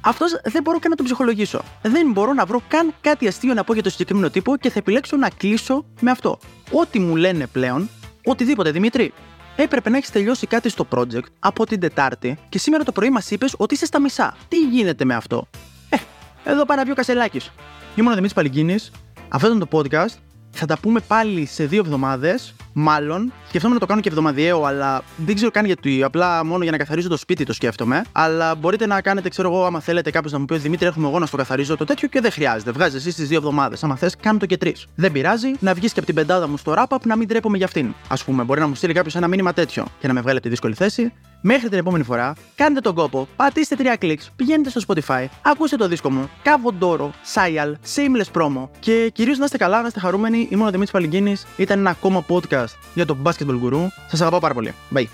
Αυτός 0.00 0.40
δεν 0.44 0.62
μπορώ 0.62 0.78
καν 0.78 0.90
να 0.90 0.96
τον 0.96 1.04
ψυχολογήσω. 1.04 1.62
Δεν 1.82 2.10
μπορώ 2.10 2.32
να 2.32 2.44
βρω 2.44 2.60
καν 2.68 2.94
κάτι 3.00 3.28
αστείο 3.28 3.54
να 3.54 3.64
πω 3.64 3.72
για 3.72 3.82
το 3.82 3.90
συγκεκριμένο 3.90 4.30
τύπο 4.30 4.56
και 4.56 4.70
θα 4.70 4.78
επιλέξω 4.78 5.16
να 5.16 5.30
κλείσω 5.30 5.84
με 6.00 6.10
αυτό. 6.10 6.38
Ό,τι 6.72 6.98
μου 6.98 7.16
λένε 7.16 7.46
πλέον, 7.46 7.88
οτιδήποτε 8.24 8.70
Δημήτρη, 8.70 9.12
έπρεπε 9.56 9.90
να 9.90 9.96
έχεις 9.96 10.10
τελειώσει 10.10 10.46
κάτι 10.46 10.68
στο 10.68 10.86
project 10.90 11.26
από 11.38 11.66
την 11.66 11.80
Τετάρτη 11.80 12.38
και 12.48 12.58
σήμερα 12.58 12.84
το 12.84 12.92
πρωί 12.92 13.10
μας 13.10 13.30
είπες 13.30 13.54
ότι 13.58 13.74
είσαι 13.74 13.86
στα 13.86 14.00
μισά. 14.00 14.36
Τι 14.48 14.56
γίνεται 14.56 15.04
με 15.04 15.14
αυτό; 15.14 15.48
Ε, 15.88 15.96
εδώ 16.44 16.64
πάει 16.64 16.90
ο 16.90 16.94
Κασελάκης. 16.94 17.50
Ήμουν 17.94 18.12
ο 18.12 18.14
Δημήτρης 18.14 18.32
Παλικίνης. 18.32 18.90
Αυτό 19.28 19.46
ήταν 19.46 19.58
το 19.58 19.68
podcast 19.70 20.16
Θα 20.52 20.66
τα 20.66 20.78
πούμε 20.78 21.00
πάλι 21.00 21.46
σε 21.46 21.66
δύο 21.66 21.80
εβδομάδες. 21.80 22.54
Μάλλον. 22.72 23.32
Σκεφτόμαι 23.48 23.74
να 23.74 23.80
το 23.80 23.86
κάνω 23.86 24.00
και 24.00 24.08
εβδομαδιαίο, 24.08 24.64
αλλά 24.64 25.02
δεν 25.16 25.34
ξέρω 25.34 25.50
καν 25.50 25.64
γιατί. 25.64 26.02
Απλά 26.02 26.44
μόνο 26.44 26.62
για 26.62 26.72
να 26.72 26.78
καθαρίζω 26.78 27.08
το 27.08 27.16
σπίτι 27.16 27.44
το 27.44 27.52
σκέφτομαι. 27.52 28.04
Αλλά 28.12 28.54
μπορείτε 28.54 28.86
να 28.86 29.00
κάνετε, 29.00 29.28
ξέρω 29.28 29.48
εγώ, 29.48 29.64
άμα 29.64 29.80
θέλετε 29.80 30.10
κάποιος 30.10 30.32
να 30.32 30.38
μου 30.38 30.44
πει 30.44 30.56
Δημήτρη, 30.56 30.86
έχουμε 30.86 31.08
εγώ 31.08 31.18
να 31.18 31.26
στο 31.26 31.36
καθαρίζω 31.36 31.76
το 31.76 31.84
τέτοιο 31.84 32.08
και 32.08 32.20
δεν 32.20 32.30
χρειάζεται. 32.30 32.70
Βγάζεις 32.70 33.06
εσύ 33.06 33.16
τι 33.16 33.24
δύο 33.24 33.36
εβδομάδες. 33.36 33.84
Άμα 33.84 33.96
θες, 33.96 34.16
κάνω 34.22 34.38
το 34.38 34.46
και 34.46 34.56
τρεις. 34.56 34.86
Δεν 34.94 35.12
πειράζει 35.12 35.52
να 35.58 35.74
βγεις 35.74 35.92
και 35.92 35.98
από 35.98 36.06
την 36.06 36.14
πεντάδα 36.14 36.48
μου 36.48 36.56
στο 36.56 36.74
wrap-up 36.76 37.00
να 37.04 37.16
μην 37.16 37.28
τρέπομαι 37.28 37.56
για 37.56 37.66
αυτήν. 37.66 37.94
Α 38.08 38.14
πούμε, 38.24 38.42
μπορεί 38.42 38.60
να 38.60 38.66
μου 38.66 38.74
στείλει 38.74 38.92
κάποιος 38.92 39.14
ένα 39.14 39.28
μήνυμα 39.28 39.52
τέτοιο 39.52 39.84
και 39.98 40.06
να 40.06 40.12
με 40.12 40.20
βγάλει 40.20 40.36
από 40.36 40.46
τη 40.46 40.48
δύσκολη 40.48 40.74
θέση. 40.74 41.12
Μέχρι 41.44 41.68
την 41.68 41.78
επόμενη 41.78 42.04
φορά, 42.04 42.32
κάντε 42.54 42.80
τον 42.80 42.94
κόπο, 42.94 43.28
πατήστε 43.36 43.76
τρία 43.76 43.96
κλικς, 43.96 44.30
πηγαίνετε 44.36 44.70
στο 44.70 44.80
Spotify, 44.86 45.26
ακούστε 45.42 45.76
το 45.76 45.88
δίσκο 45.88 46.10
μου, 46.10 46.30
Καβοντόρο, 46.42 47.12
Σάιαλ, 47.22 47.76
Shameless 47.94 48.40
Promo 48.40 48.68
και 48.78 49.10
κυρίως 49.12 49.38
να 49.38 49.44
είστε 49.44 49.56
καλά, 49.56 49.80
να 49.80 49.86
είστε 49.86 50.00
χαρούμενοι. 50.00 50.48
Ήμουν 50.50 50.66
ο 50.66 50.70
Δημήτρης 50.70 50.90
Παλυγκίνη, 50.90 51.36
ήταν 51.56 51.78
ένα 51.78 51.90
ακόμα 51.90 52.24
podcast 52.28 52.61
για 52.94 53.06
το 53.06 53.16
Basketball 53.24 53.60
Guru. 53.62 53.86
Σας 54.08 54.20
αγαπάω 54.20 54.40
πάρα 54.40 54.54
πολύ. 54.54 54.74
Bye. 54.94 55.06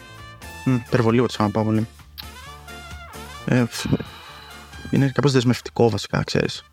Υπερβολή 0.65 1.21
ότι 1.21 1.33
σας 1.33 1.41
αγαπάω 1.41 1.65
πολύ. 1.65 1.87
Ε, 3.47 3.65
είναι 4.91 5.11
κάπως 5.15 5.33
δεσμευτικό 5.33 5.91
βασικά, 5.91 6.23
ξέρεις. 6.23 6.65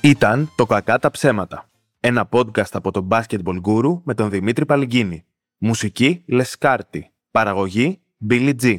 Ήταν 0.00 0.50
το 0.56 0.66
«Κακά 0.66 0.98
τα 0.98 1.10
ψέματα». 1.10 1.68
Ένα 2.00 2.28
podcast 2.30 2.70
από 2.72 2.90
το 2.90 3.06
Basketball 3.10 3.60
Guru 3.64 4.00
με 4.02 4.14
τον 4.14 4.30
Δημήτρη 4.30 4.66
Παλυγκίνη. 4.66 5.24
Μουσική 5.58 6.22
Λεσκάρτη. 6.26 7.10
Παραγωγή 7.30 8.00
Billy 8.30 8.54
G. 8.62 8.78